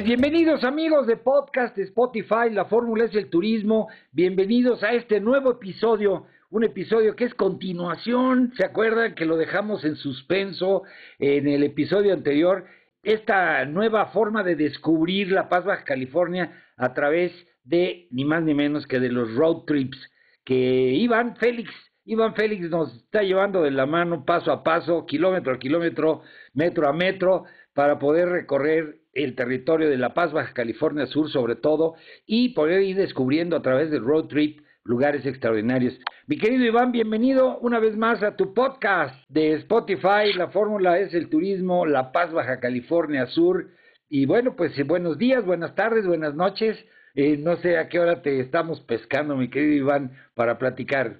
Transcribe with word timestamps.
Pues 0.00 0.08
bienvenidos 0.08 0.64
amigos 0.64 1.06
de 1.06 1.18
podcast 1.18 1.76
de 1.76 1.82
Spotify, 1.82 2.48
la 2.50 2.64
fórmula 2.64 3.04
es 3.04 3.14
el 3.14 3.28
turismo, 3.28 3.88
bienvenidos 4.12 4.82
a 4.82 4.94
este 4.94 5.20
nuevo 5.20 5.50
episodio, 5.50 6.24
un 6.48 6.64
episodio 6.64 7.14
que 7.14 7.24
es 7.24 7.34
continuación, 7.34 8.50
¿se 8.56 8.64
acuerdan 8.64 9.14
que 9.14 9.26
lo 9.26 9.36
dejamos 9.36 9.84
en 9.84 9.96
suspenso 9.96 10.84
en 11.18 11.46
el 11.46 11.64
episodio 11.64 12.14
anterior? 12.14 12.64
Esta 13.02 13.66
nueva 13.66 14.06
forma 14.06 14.42
de 14.42 14.56
descubrir 14.56 15.32
La 15.32 15.50
Paz 15.50 15.66
Baja 15.66 15.84
California 15.84 16.50
a 16.78 16.94
través 16.94 17.32
de 17.64 18.08
ni 18.10 18.24
más 18.24 18.42
ni 18.42 18.54
menos 18.54 18.86
que 18.86 19.00
de 19.00 19.10
los 19.10 19.34
road 19.34 19.64
trips 19.66 19.98
que 20.46 20.54
Iván 20.94 21.36
Félix. 21.36 21.70
Iván 22.06 22.34
Félix 22.34 22.70
nos 22.70 22.96
está 22.96 23.22
llevando 23.22 23.62
de 23.62 23.70
la 23.70 23.84
mano 23.84 24.24
paso 24.24 24.50
a 24.50 24.64
paso, 24.64 25.04
kilómetro 25.04 25.52
a 25.52 25.58
kilómetro, 25.58 26.22
metro 26.54 26.88
a 26.88 26.94
metro, 26.94 27.44
para 27.74 27.98
poder 27.98 28.28
recorrer 28.28 29.00
el 29.12 29.34
territorio 29.34 29.88
de 29.88 29.98
La 29.98 30.14
Paz, 30.14 30.32
Baja 30.32 30.52
California 30.52 31.06
Sur 31.06 31.30
sobre 31.30 31.56
todo, 31.56 31.94
y 32.26 32.50
poder 32.50 32.82
ir 32.82 32.96
descubriendo 32.96 33.56
a 33.56 33.62
través 33.62 33.90
del 33.90 34.04
road 34.04 34.26
trip 34.26 34.60
lugares 34.84 35.26
extraordinarios. 35.26 35.98
Mi 36.26 36.38
querido 36.38 36.64
Iván, 36.64 36.92
bienvenido 36.92 37.58
una 37.58 37.78
vez 37.78 37.96
más 37.96 38.22
a 38.22 38.36
tu 38.36 38.54
podcast 38.54 39.14
de 39.28 39.54
Spotify. 39.54 40.32
La 40.36 40.48
fórmula 40.48 40.98
es 40.98 41.12
el 41.14 41.28
turismo 41.28 41.86
La 41.86 42.12
Paz, 42.12 42.32
Baja 42.32 42.60
California 42.60 43.26
Sur. 43.26 43.70
Y 44.08 44.26
bueno, 44.26 44.56
pues 44.56 44.76
eh, 44.78 44.82
buenos 44.82 45.18
días, 45.18 45.44
buenas 45.44 45.74
tardes, 45.74 46.06
buenas 46.06 46.34
noches. 46.34 46.76
Eh, 47.14 47.36
no 47.36 47.56
sé 47.56 47.78
a 47.78 47.88
qué 47.88 48.00
hora 48.00 48.22
te 48.22 48.40
estamos 48.40 48.80
pescando, 48.80 49.36
mi 49.36 49.50
querido 49.50 49.74
Iván, 49.74 50.12
para 50.34 50.58
platicar. 50.58 51.18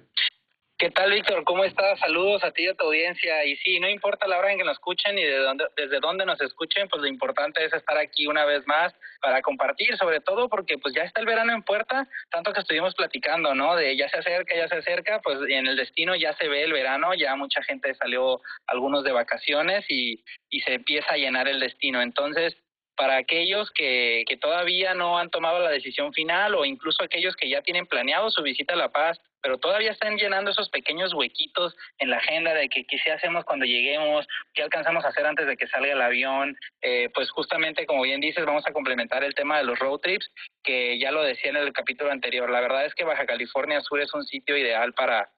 ¿Qué 0.81 0.89
tal, 0.89 1.11
Víctor? 1.11 1.43
¿Cómo 1.43 1.63
estás? 1.63 1.99
Saludos 1.99 2.43
a 2.43 2.49
ti 2.49 2.63
y 2.63 2.67
a 2.67 2.73
tu 2.73 2.85
audiencia. 2.85 3.45
Y 3.45 3.55
sí, 3.57 3.79
no 3.79 3.87
importa 3.87 4.27
la 4.27 4.39
hora 4.39 4.51
en 4.51 4.57
que 4.57 4.63
nos 4.63 4.77
escuchen 4.77 5.15
y 5.15 5.21
de 5.23 5.37
dónde, 5.37 5.65
desde 5.77 5.99
dónde 5.99 6.25
nos 6.25 6.41
escuchen, 6.41 6.89
pues 6.89 7.03
lo 7.03 7.07
importante 7.07 7.63
es 7.63 7.71
estar 7.71 7.99
aquí 7.99 8.25
una 8.25 8.45
vez 8.45 8.65
más 8.65 8.91
para 9.21 9.43
compartir, 9.43 9.95
sobre 9.97 10.21
todo 10.21 10.49
porque 10.49 10.79
pues 10.79 10.95
ya 10.95 11.03
está 11.03 11.19
el 11.19 11.27
verano 11.27 11.53
en 11.53 11.61
puerta, 11.61 12.07
tanto 12.31 12.51
que 12.51 12.61
estuvimos 12.61 12.95
platicando, 12.95 13.53
¿no? 13.53 13.75
De 13.75 13.95
ya 13.95 14.09
se 14.09 14.17
acerca, 14.17 14.55
ya 14.55 14.67
se 14.67 14.77
acerca, 14.77 15.21
pues 15.21 15.37
en 15.47 15.67
el 15.67 15.75
destino 15.75 16.15
ya 16.15 16.33
se 16.33 16.47
ve 16.47 16.63
el 16.63 16.73
verano, 16.73 17.13
ya 17.13 17.35
mucha 17.35 17.61
gente 17.61 17.93
salió, 17.93 18.41
algunos 18.65 19.03
de 19.03 19.11
vacaciones 19.11 19.85
y, 19.87 20.23
y 20.49 20.61
se 20.61 20.73
empieza 20.73 21.13
a 21.13 21.17
llenar 21.17 21.47
el 21.47 21.59
destino. 21.59 22.01
Entonces, 22.01 22.57
para 22.95 23.17
aquellos 23.17 23.71
que, 23.71 24.23
que 24.27 24.37
todavía 24.37 24.93
no 24.93 25.17
han 25.17 25.29
tomado 25.29 25.59
la 25.59 25.69
decisión 25.69 26.13
final 26.13 26.55
o 26.55 26.65
incluso 26.65 27.03
aquellos 27.03 27.35
que 27.35 27.49
ya 27.49 27.61
tienen 27.61 27.87
planeado 27.87 28.29
su 28.29 28.41
visita 28.43 28.73
a 28.73 28.77
La 28.77 28.91
Paz, 28.91 29.19
pero 29.41 29.57
todavía 29.57 29.91
están 29.91 30.17
llenando 30.17 30.51
esos 30.51 30.69
pequeños 30.69 31.13
huequitos 31.13 31.75
en 31.97 32.09
la 32.09 32.17
agenda 32.17 32.53
de 32.53 32.69
que 32.69 32.85
qué 32.85 33.11
hacemos 33.11 33.43
cuando 33.43 33.65
lleguemos, 33.65 34.27
qué 34.53 34.61
alcanzamos 34.63 35.03
a 35.03 35.09
hacer 35.09 35.25
antes 35.25 35.47
de 35.47 35.57
que 35.57 35.67
salga 35.67 35.93
el 35.93 36.01
avión, 36.01 36.55
eh, 36.81 37.09
pues 37.13 37.31
justamente 37.31 37.85
como 37.85 38.03
bien 38.03 38.21
dices 38.21 38.45
vamos 38.45 38.67
a 38.67 38.73
complementar 38.73 39.23
el 39.23 39.33
tema 39.33 39.57
de 39.57 39.63
los 39.63 39.79
road 39.79 39.99
trips, 39.99 40.29
que 40.63 40.99
ya 40.99 41.11
lo 41.11 41.23
decía 41.23 41.49
en 41.49 41.57
el 41.57 41.73
capítulo 41.73 42.11
anterior, 42.11 42.49
la 42.49 42.61
verdad 42.61 42.85
es 42.85 42.93
que 42.93 43.03
Baja 43.03 43.25
California 43.25 43.81
Sur 43.81 43.99
es 44.01 44.13
un 44.13 44.23
sitio 44.23 44.57
ideal 44.57 44.93
para 44.93 45.29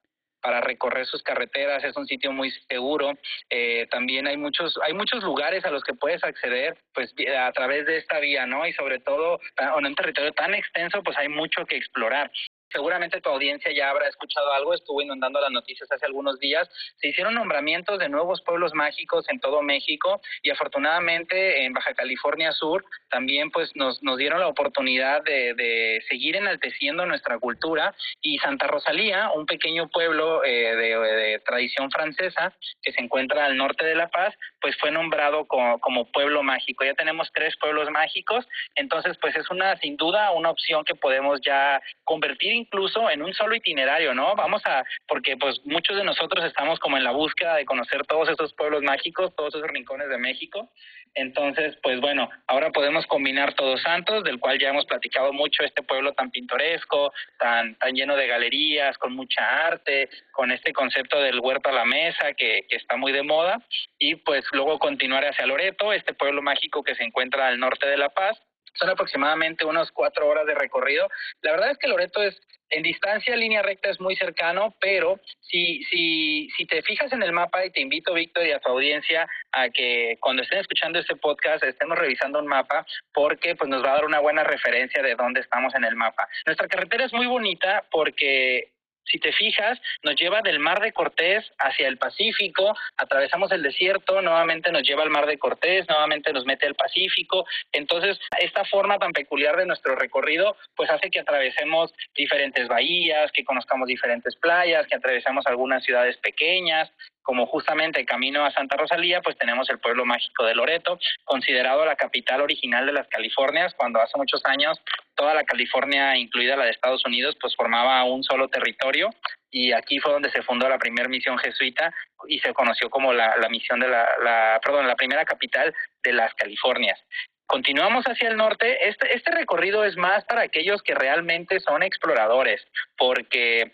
para 0.44 0.62
recorrer 0.62 1.06
sus 1.06 1.24
carreteras, 1.24 1.84
es 1.84 1.96
un 1.96 2.06
sitio 2.06 2.32
muy 2.32 2.52
seguro. 2.70 3.14
Eh, 3.50 3.88
también 3.90 4.28
hay 4.28 4.38
muchos, 4.38 4.78
hay 4.86 4.94
muchos 4.94 5.24
lugares 5.24 5.64
a 5.66 5.72
los 5.72 5.84
que 5.84 5.94
puedes 5.94 6.24
acceder 6.24 6.78
pues 6.94 7.14
a 7.40 7.52
través 7.54 7.86
de 7.86 7.98
esta 7.98 8.20
vía, 8.20 8.46
¿no? 8.46 8.68
Y 8.68 8.74
sobre 8.74 9.00
todo 9.00 9.40
en 9.58 9.86
un 9.86 9.96
territorio 9.96 10.34
tan 10.34 10.54
extenso, 10.54 11.02
pues 11.02 11.18
hay 11.18 11.30
mucho 11.30 11.66
que 11.66 11.78
explorar 11.78 12.30
seguramente 12.74 13.22
tu 13.22 13.30
audiencia 13.30 13.72
ya 13.72 13.90
habrá 13.90 14.10
escuchado 14.10 14.52
algo, 14.54 14.74
estuvo 14.74 15.02
inundando 15.02 15.40
las 15.40 15.52
noticias 15.52 15.90
hace 15.92 16.06
algunos 16.06 16.40
días, 16.40 16.70
se 16.98 17.08
hicieron 17.08 17.36
nombramientos 17.36 18.00
de 18.00 18.10
nuevos 18.10 18.42
pueblos 18.42 18.74
mágicos 18.74 19.30
en 19.30 19.40
todo 19.40 19.62
México 19.62 20.22
y 20.42 20.50
afortunadamente 20.50 21.64
en 21.64 21.74
Baja 21.74 21.94
California 21.94 22.52
Sur 22.52 22.84
también 23.10 23.52
pues 23.52 23.72
nos, 23.76 24.02
nos 24.04 24.18
dieron 24.18 24.40
la 24.40 24.48
oportunidad 24.48 25.24
de, 25.24 25.54
de 25.54 26.04
seguir 26.10 26.36
enalteciendo 26.36 27.06
nuestra 27.06 27.40
cultura 27.40 27.96
y 28.22 28.38
Santa 28.40 28.68
Rosalía, 28.68 29.32
un 29.34 29.46
pequeño 29.46 29.90
pueblo 29.90 30.44
eh, 30.44 30.76
de, 30.76 30.98
de, 30.98 31.40
tradición 31.40 31.92
francesa 31.92 32.54
que 32.82 32.92
se 32.92 33.02
encuentra 33.02 33.46
al 33.46 33.58
norte 33.58 33.86
de 33.86 33.96
La 33.96 34.10
Paz, 34.10 34.34
pues 34.62 34.76
fue 34.78 34.92
nombrado 34.92 35.46
como, 35.46 35.80
como 35.80 36.12
pueblo 36.12 36.42
mágico. 36.44 36.84
Ya 36.84 36.94
tenemos 36.94 37.30
tres 37.34 37.56
pueblos 37.58 37.90
mágicos, 37.90 38.48
entonces 38.76 39.18
pues 39.20 39.36
es 39.36 39.50
una 39.50 39.78
sin 39.78 39.98
duda 39.98 40.32
una 40.32 40.50
opción 40.50 40.84
que 40.86 40.96
podemos 40.96 41.40
ya 41.42 41.82
convertir 42.04 42.44
incluso 42.64 43.10
en 43.10 43.22
un 43.22 43.34
solo 43.34 43.56
itinerario, 43.56 44.14
¿no? 44.14 44.36
Vamos 44.36 44.62
a, 44.66 44.84
porque 45.08 45.38
pues 45.38 45.60
muchos 45.66 45.98
de 45.98 46.04
nosotros 46.04 46.44
estamos 46.46 46.80
como 46.80 46.98
en 46.98 47.04
la 47.04 47.12
búsqueda 47.12 47.56
de 47.56 47.66
conocer 47.66 48.06
todos 48.06 48.30
esos 48.30 48.54
pueblos 48.54 48.82
mágicos, 48.82 49.36
todos 49.36 49.56
esos 49.56 49.68
rincones 49.68 50.10
de 50.10 50.18
México. 50.18 50.70
Entonces, 51.16 51.78
pues 51.84 52.00
bueno, 52.02 52.28
ahora 52.48 52.72
podemos 52.72 53.06
combinar 53.06 53.54
Todos 53.54 53.82
Santos, 53.84 54.24
del 54.24 54.40
cual 54.40 54.58
ya 54.60 54.70
hemos 54.70 54.86
platicado 54.86 55.32
mucho, 55.32 55.64
este 55.64 55.84
pueblo 55.84 56.14
tan 56.14 56.32
pintoresco, 56.32 57.14
tan, 57.38 57.76
tan 57.76 57.94
lleno 57.94 58.16
de 58.16 58.28
galerías, 58.28 58.98
con 58.98 59.14
mucha 59.14 59.68
arte, 59.68 60.10
con 60.32 60.52
este 60.52 60.74
concepto 60.74 61.22
del 61.22 61.40
huerto 61.40 61.70
a 61.70 61.74
la 61.74 61.86
mesa 61.86 62.34
que, 62.34 62.66
que 62.68 62.78
está 62.78 62.98
muy 62.98 63.12
de 63.12 63.22
moda, 63.22 63.60
y 64.00 64.16
pues 64.16 64.44
luego 64.54 64.80
continuar 64.80 65.24
hacia 65.26 65.46
Loreto, 65.46 65.94
este 65.94 66.14
pueblo 66.16 66.42
mágico 66.42 66.84
que 66.84 66.96
se 66.96 67.04
encuentra 67.04 67.48
al 67.48 67.60
norte 67.60 67.88
de 67.88 67.98
La 67.98 68.10
Paz, 68.10 68.42
son 68.76 68.90
aproximadamente 68.90 69.66
unas 69.66 69.92
cuatro 69.92 70.28
horas 70.28 70.46
de 70.46 70.56
recorrido. 70.56 71.10
La 71.42 71.52
verdad 71.52 71.72
es 71.72 71.78
que 71.78 71.88
Loreto 71.88 72.22
es 72.24 72.40
en 72.74 72.84
distancia, 72.84 73.36
línea 73.36 73.62
recta 73.62 73.90
es 73.90 74.00
muy 74.00 74.16
cercano, 74.16 74.76
pero 74.80 75.20
si, 75.42 75.84
si, 75.84 76.50
si 76.58 76.66
te 76.66 76.82
fijas 76.82 77.12
en 77.14 77.22
el 77.22 77.32
mapa, 77.32 77.64
y 77.66 77.72
te 77.72 77.82
invito, 77.82 78.14
Víctor, 78.14 78.46
y 78.48 78.52
a 78.52 78.60
tu 78.60 78.70
audiencia, 78.70 79.28
a 79.52 79.70
que 79.70 80.18
cuando 80.20 80.42
estén 80.42 80.60
escuchando 80.60 81.00
este 81.00 81.16
podcast 81.16 81.64
estemos 81.64 81.98
revisando 81.98 82.40
un 82.40 82.48
mapa, 82.48 82.86
porque 83.14 83.56
pues 83.56 83.70
nos 83.70 83.84
va 83.84 83.92
a 83.92 83.96
dar 83.96 84.06
una 84.06 84.20
buena 84.20 84.44
referencia 84.44 85.04
de 85.04 85.16
dónde 85.16 85.42
estamos 85.42 85.76
en 85.76 85.84
el 85.84 85.96
mapa. 85.96 86.28
Nuestra 86.46 86.68
carretera 86.68 87.06
es 87.06 87.14
muy 87.14 87.28
bonita 87.28 87.86
porque 87.92 88.73
si 89.06 89.20
te 89.20 89.32
fijas, 89.34 89.80
nos 90.04 90.16
lleva 90.16 90.42
del 90.42 90.60
Mar 90.60 90.82
de 90.82 90.94
Cortés 90.94 91.46
hacia 91.60 91.88
el 91.88 91.98
Pacífico, 91.98 92.76
atravesamos 92.98 93.52
el 93.52 93.62
desierto, 93.62 94.22
nuevamente 94.22 94.72
nos 94.72 94.84
lleva 94.84 95.04
al 95.04 95.10
Mar 95.10 95.26
de 95.26 95.38
Cortés, 95.38 95.88
nuevamente 95.88 96.32
nos 96.34 96.46
mete 96.46 96.66
al 96.66 96.76
Pacífico. 96.76 97.46
Entonces, 97.72 98.20
esta 98.40 98.66
forma 98.66 98.98
tan 99.00 99.12
peculiar 99.12 99.58
de 99.58 99.66
nuestro 99.66 99.96
recorrido, 99.96 100.56
pues 100.76 100.90
hace 100.90 101.10
que 101.10 101.20
atravesemos 101.20 101.94
diferentes 102.16 102.68
bahías, 102.68 103.32
que 103.32 103.44
conozcamos 103.44 103.88
diferentes 103.88 104.36
playas, 104.36 104.88
que 104.88 104.96
atravesemos 104.96 105.46
algunas 105.48 105.84
ciudades 105.84 106.18
pequeñas, 106.18 106.92
como 107.24 107.48
justamente 107.48 108.06
camino 108.06 108.46
a 108.46 108.52
Santa 108.52 108.78
Rosalía, 108.78 109.22
pues 109.22 109.38
tenemos 109.38 109.70
el 109.70 109.80
pueblo 109.80 110.06
mágico 110.06 110.46
de 110.46 110.56
Loreto, 110.56 111.00
considerado 111.24 111.86
la 111.86 111.96
capital 111.96 112.42
original 112.42 112.86
de 112.86 112.94
las 112.94 113.08
Californias, 113.08 113.74
cuando 113.76 114.02
hace 114.02 114.18
muchos 114.18 114.42
años 114.46 114.80
toda 115.16 115.34
la 115.34 115.44
California, 115.44 116.16
incluida 116.18 116.56
la 116.56 116.66
de 116.66 116.72
Estados 116.72 117.06
Unidos, 117.06 117.36
pues 117.40 117.56
formaba 117.56 118.04
un 118.04 118.24
solo 118.24 118.48
territorio 118.50 119.10
y 119.50 119.72
aquí 119.72 120.00
fue 120.00 120.12
donde 120.12 120.32
se 120.32 120.42
fundó 120.42 120.68
la 120.68 120.80
primera 120.80 121.08
misión 121.08 121.38
jesuita 121.38 121.94
y 122.28 122.40
se 122.40 122.54
conoció 122.54 122.90
como 122.90 123.14
la, 123.14 123.36
misión 123.50 123.80
de 123.80 123.88
la, 123.88 124.10
la, 124.24 124.60
perdón, 124.64 124.88
la 124.88 124.96
primera 124.96 125.24
capital 125.26 125.74
de 126.04 126.14
las 126.14 126.34
Californias. 126.34 127.00
Continuamos 127.46 128.04
hacia 128.06 128.30
el 128.30 128.38
norte. 128.38 128.88
Este, 128.88 129.14
este 129.14 129.30
recorrido 129.32 129.84
es 129.84 129.96
más 129.96 130.26
para 130.26 130.42
aquellos 130.42 130.82
que 130.82 130.96
realmente 130.96 131.60
son 131.60 131.84
exploradores, 131.84 132.66
porque 132.98 133.72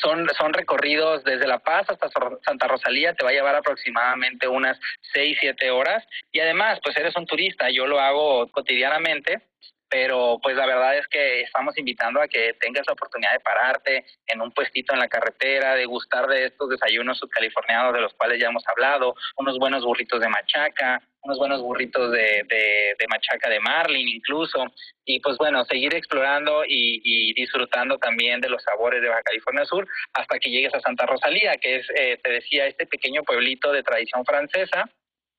son, 0.00 0.26
son 0.36 0.52
recorridos 0.52 1.24
desde 1.24 1.46
La 1.46 1.58
Paz 1.58 1.88
hasta 1.88 2.08
Santa 2.44 2.68
Rosalía, 2.68 3.14
te 3.14 3.24
va 3.24 3.30
a 3.30 3.34
llevar 3.34 3.54
aproximadamente 3.54 4.48
unas 4.48 4.78
6, 5.12 5.38
7 5.40 5.70
horas. 5.70 6.04
Y 6.32 6.40
además, 6.40 6.78
pues 6.82 6.96
eres 6.96 7.16
un 7.16 7.26
turista, 7.26 7.70
yo 7.70 7.86
lo 7.86 8.00
hago 8.00 8.48
cotidianamente 8.48 9.42
pero 9.88 10.38
pues 10.42 10.56
la 10.56 10.66
verdad 10.66 10.98
es 10.98 11.06
que 11.08 11.42
estamos 11.42 11.76
invitando 11.78 12.20
a 12.20 12.28
que 12.28 12.54
tengas 12.60 12.86
la 12.86 12.94
oportunidad 12.94 13.32
de 13.32 13.40
pararte 13.40 14.04
en 14.26 14.40
un 14.40 14.52
puestito 14.52 14.92
en 14.92 15.00
la 15.00 15.08
carretera, 15.08 15.74
de 15.74 15.86
gustar 15.86 16.26
de 16.26 16.46
estos 16.46 16.68
desayunos 16.68 17.18
subcalifornianos 17.18 17.94
de 17.94 18.00
los 18.00 18.14
cuales 18.14 18.40
ya 18.40 18.48
hemos 18.48 18.64
hablado, 18.66 19.14
unos 19.36 19.58
buenos 19.58 19.84
burritos 19.84 20.20
de 20.20 20.28
machaca, 20.28 21.00
unos 21.22 21.38
buenos 21.38 21.62
burritos 21.62 22.12
de, 22.12 22.44
de, 22.48 23.06
machaca 23.08 23.48
de 23.48 23.60
marlin 23.60 24.08
incluso, 24.08 24.66
y 25.04 25.20
pues 25.20 25.36
bueno, 25.38 25.64
seguir 25.64 25.94
explorando 25.94 26.64
y, 26.66 27.32
disfrutando 27.34 27.98
también 27.98 28.40
de 28.40 28.48
los 28.48 28.62
sabores 28.62 29.00
de 29.02 29.08
Baja 29.08 29.22
California 29.22 29.64
Sur 29.64 29.86
hasta 30.12 30.38
que 30.38 30.50
llegues 30.50 30.74
a 30.74 30.80
Santa 30.80 31.06
Rosalía, 31.06 31.54
que 31.56 31.76
es, 31.76 31.86
eh, 31.96 32.18
te 32.22 32.30
decía, 32.30 32.66
este 32.66 32.86
pequeño 32.86 33.22
pueblito 33.22 33.72
de 33.72 33.82
tradición 33.82 34.24
francesa 34.24 34.84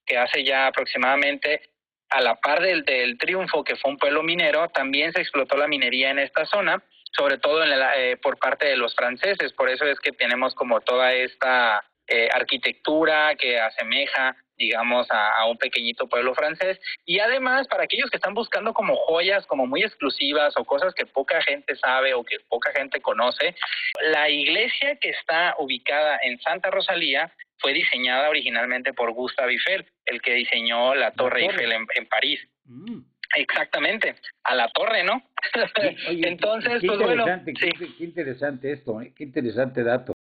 que 0.04 0.16
hace 0.16 0.44
ya 0.44 0.68
aproximadamente 0.68 1.60
a 2.10 2.20
la 2.20 2.36
par 2.36 2.60
del, 2.62 2.84
del 2.84 3.18
Triunfo, 3.18 3.64
que 3.64 3.76
fue 3.76 3.90
un 3.90 3.98
pueblo 3.98 4.22
minero, 4.22 4.68
también 4.68 5.12
se 5.12 5.20
explotó 5.20 5.56
la 5.56 5.68
minería 5.68 6.10
en 6.10 6.18
esta 6.18 6.44
zona, 6.46 6.82
sobre 7.12 7.38
todo 7.38 7.64
en 7.64 7.72
eh, 7.96 8.16
por 8.16 8.38
parte 8.38 8.66
de 8.66 8.76
los 8.76 8.94
franceses. 8.94 9.52
Por 9.52 9.68
eso 9.68 9.84
es 9.84 9.98
que 10.00 10.12
tenemos 10.12 10.54
como 10.54 10.80
toda 10.80 11.12
esta 11.12 11.82
eh, 12.06 12.28
arquitectura 12.32 13.34
que 13.36 13.58
asemeja 13.58 14.36
digamos, 14.56 15.06
a, 15.10 15.44
un 15.46 15.58
pequeñito 15.58 16.08
pueblo 16.08 16.34
francés. 16.34 16.78
Y 17.04 17.18
además, 17.18 17.66
para 17.68 17.84
aquellos 17.84 18.10
que 18.10 18.16
están 18.16 18.34
buscando 18.34 18.72
como 18.72 18.96
joyas, 18.96 19.46
como 19.46 19.66
muy 19.66 19.82
exclusivas 19.82 20.54
o 20.56 20.64
cosas 20.64 20.94
que 20.94 21.06
poca 21.06 21.40
gente 21.42 21.76
sabe 21.76 22.14
o 22.14 22.24
que 22.24 22.38
poca 22.48 22.72
gente 22.72 23.00
conoce, 23.00 23.54
la 24.12 24.28
iglesia 24.28 24.96
que 24.96 25.10
está 25.10 25.54
ubicada 25.58 26.18
en 26.22 26.40
Santa 26.40 26.70
Rosalía 26.70 27.32
fue 27.58 27.72
diseñada 27.72 28.28
originalmente 28.28 28.92
por 28.92 29.12
Gustave 29.12 29.52
Eiffel, 29.52 29.86
el 30.04 30.20
que 30.20 30.34
diseñó 30.34 30.94
la 30.94 31.12
Torre, 31.12 31.44
Eiffel 31.46 31.72
en, 31.72 32.06
París. 32.06 32.40
Mm. 32.64 33.00
Exactamente, 33.34 34.14
a 34.44 34.54
la 34.54 34.68
torre, 34.68 35.02
¿no? 35.02 35.20
Entonces, 36.06 36.80
pues 36.86 36.98
bueno. 36.98 37.24
Qué, 37.44 37.72
qué 37.98 38.04
interesante 38.04 38.72
esto, 38.72 39.00
¿eh? 39.02 39.12
qué 39.16 39.24
interesante 39.24 39.82
dato 39.82 40.15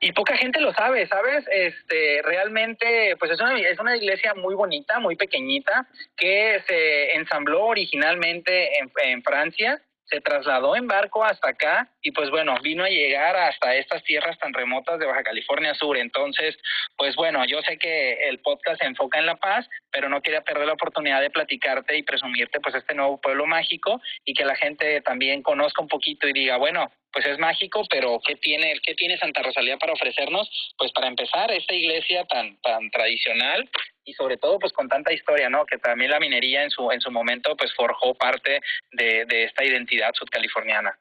y 0.00 0.12
poca 0.12 0.36
gente 0.36 0.60
lo 0.60 0.72
sabe, 0.72 1.06
¿sabes? 1.06 1.44
Este, 1.52 2.22
realmente, 2.24 3.16
pues 3.18 3.32
es 3.32 3.40
una, 3.40 3.58
es 3.60 3.78
una 3.78 3.96
iglesia 3.96 4.34
muy 4.34 4.54
bonita, 4.54 4.98
muy 4.98 5.14
pequeñita, 5.14 5.86
que 6.16 6.60
se 6.66 7.16
ensambló 7.16 7.66
originalmente 7.66 8.78
en, 8.78 8.90
en 9.04 9.22
Francia 9.22 9.80
se 10.10 10.20
trasladó 10.20 10.74
en 10.76 10.88
barco 10.88 11.24
hasta 11.24 11.50
acá 11.50 11.88
y 12.02 12.10
pues 12.10 12.30
bueno, 12.30 12.56
vino 12.62 12.84
a 12.84 12.88
llegar 12.88 13.36
hasta 13.36 13.76
estas 13.76 14.02
tierras 14.04 14.38
tan 14.38 14.52
remotas 14.52 14.98
de 14.98 15.06
Baja 15.06 15.22
California 15.22 15.74
Sur. 15.74 15.96
Entonces, 15.96 16.56
pues 16.96 17.14
bueno, 17.14 17.44
yo 17.44 17.60
sé 17.62 17.78
que 17.78 18.28
el 18.28 18.40
podcast 18.40 18.80
se 18.80 18.86
enfoca 18.86 19.18
en 19.18 19.26
La 19.26 19.36
Paz, 19.36 19.68
pero 19.92 20.08
no 20.08 20.20
quería 20.20 20.42
perder 20.42 20.66
la 20.66 20.72
oportunidad 20.72 21.20
de 21.20 21.30
platicarte 21.30 21.96
y 21.96 22.02
presumirte 22.02 22.60
pues 22.60 22.74
este 22.74 22.94
nuevo 22.94 23.20
pueblo 23.20 23.46
mágico 23.46 24.00
y 24.24 24.34
que 24.34 24.44
la 24.44 24.56
gente 24.56 25.00
también 25.02 25.42
conozca 25.42 25.82
un 25.82 25.88
poquito 25.88 26.26
y 26.26 26.32
diga, 26.32 26.56
bueno, 26.56 26.90
pues 27.12 27.26
es 27.26 27.38
mágico, 27.38 27.84
pero 27.90 28.20
¿qué 28.24 28.36
tiene, 28.36 28.74
qué 28.82 28.94
tiene 28.94 29.18
Santa 29.18 29.42
Rosalía 29.42 29.76
para 29.78 29.92
ofrecernos? 29.92 30.48
Pues 30.78 30.92
para 30.92 31.08
empezar, 31.08 31.50
esta 31.50 31.74
iglesia 31.74 32.24
tan, 32.26 32.56
tan 32.62 32.90
tradicional 32.90 33.68
y 34.04 34.12
sobre 34.14 34.36
todo 34.36 34.58
pues 34.58 34.72
con 34.72 34.88
tanta 34.88 35.12
historia, 35.12 35.48
¿no? 35.48 35.66
Que 35.66 35.78
también 35.78 36.10
la 36.10 36.20
minería 36.20 36.64
en 36.64 36.70
su, 36.70 36.90
en 36.90 37.00
su 37.00 37.10
momento 37.10 37.56
pues 37.56 37.72
forjó 37.74 38.14
parte 38.14 38.60
de, 38.92 39.24
de 39.26 39.44
esta 39.44 39.64
identidad 39.64 40.10
sudcaliforniana. 40.14 40.98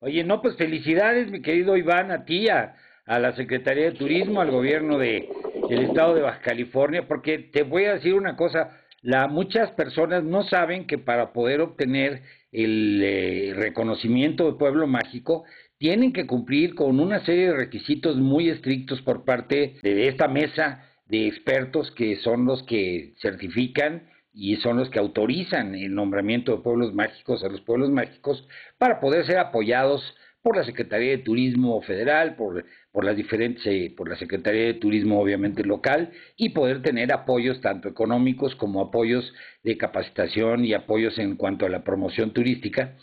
Oye, 0.00 0.22
no, 0.24 0.42
pues 0.42 0.56
felicidades, 0.56 1.30
mi 1.30 1.40
querido 1.40 1.76
Iván, 1.76 2.10
a 2.10 2.24
ti, 2.24 2.48
a, 2.48 2.76
a 3.06 3.18
la 3.18 3.34
Secretaría 3.34 3.86
de 3.86 3.96
Turismo, 3.96 4.40
al 4.40 4.50
gobierno 4.50 4.98
de 4.98 5.28
el 5.70 5.82
estado 5.84 6.14
de 6.14 6.22
Baja 6.22 6.40
California, 6.40 7.08
porque 7.08 7.38
te 7.38 7.62
voy 7.62 7.86
a 7.86 7.94
decir 7.94 8.14
una 8.14 8.36
cosa, 8.36 8.80
la, 9.00 9.26
muchas 9.26 9.70
personas 9.72 10.22
no 10.22 10.44
saben 10.44 10.86
que 10.86 10.98
para 10.98 11.32
poder 11.32 11.60
obtener 11.60 12.22
el 12.52 13.00
eh, 13.02 13.52
reconocimiento 13.54 14.50
de 14.50 14.58
pueblo 14.58 14.86
mágico, 14.86 15.44
tienen 15.78 16.12
que 16.12 16.26
cumplir 16.26 16.74
con 16.74 17.00
una 17.00 17.24
serie 17.24 17.48
de 17.48 17.56
requisitos 17.56 18.16
muy 18.16 18.48
estrictos 18.48 19.02
por 19.02 19.24
parte 19.24 19.76
de 19.82 20.08
esta 20.08 20.26
mesa 20.28 20.90
de 21.06 21.28
expertos 21.28 21.90
que 21.92 22.16
son 22.16 22.44
los 22.44 22.62
que 22.64 23.14
certifican 23.20 24.08
y 24.32 24.56
son 24.56 24.76
los 24.76 24.90
que 24.90 24.98
autorizan 24.98 25.74
el 25.74 25.94
nombramiento 25.94 26.52
de 26.52 26.62
pueblos 26.62 26.92
mágicos 26.94 27.42
a 27.42 27.48
los 27.48 27.60
pueblos 27.62 27.90
mágicos 27.90 28.46
para 28.78 29.00
poder 29.00 29.24
ser 29.26 29.38
apoyados 29.38 30.02
por 30.42 30.56
la 30.56 30.64
Secretaría 30.64 31.10
de 31.10 31.18
Turismo 31.18 31.82
Federal, 31.82 32.36
por, 32.36 32.64
por 32.92 33.04
las 33.04 33.16
diferentes, 33.16 33.66
eh, 33.66 33.92
por 33.96 34.08
la 34.08 34.16
Secretaría 34.16 34.66
de 34.66 34.74
Turismo 34.74 35.20
obviamente 35.20 35.64
local 35.64 36.12
y 36.36 36.50
poder 36.50 36.82
tener 36.82 37.12
apoyos 37.12 37.60
tanto 37.60 37.88
económicos 37.88 38.54
como 38.54 38.80
apoyos 38.80 39.32
de 39.64 39.76
capacitación 39.76 40.64
y 40.64 40.72
apoyos 40.74 41.18
en 41.18 41.36
cuanto 41.36 41.66
a 41.66 41.68
la 41.68 41.82
promoción 41.82 42.32
turística, 42.32 42.96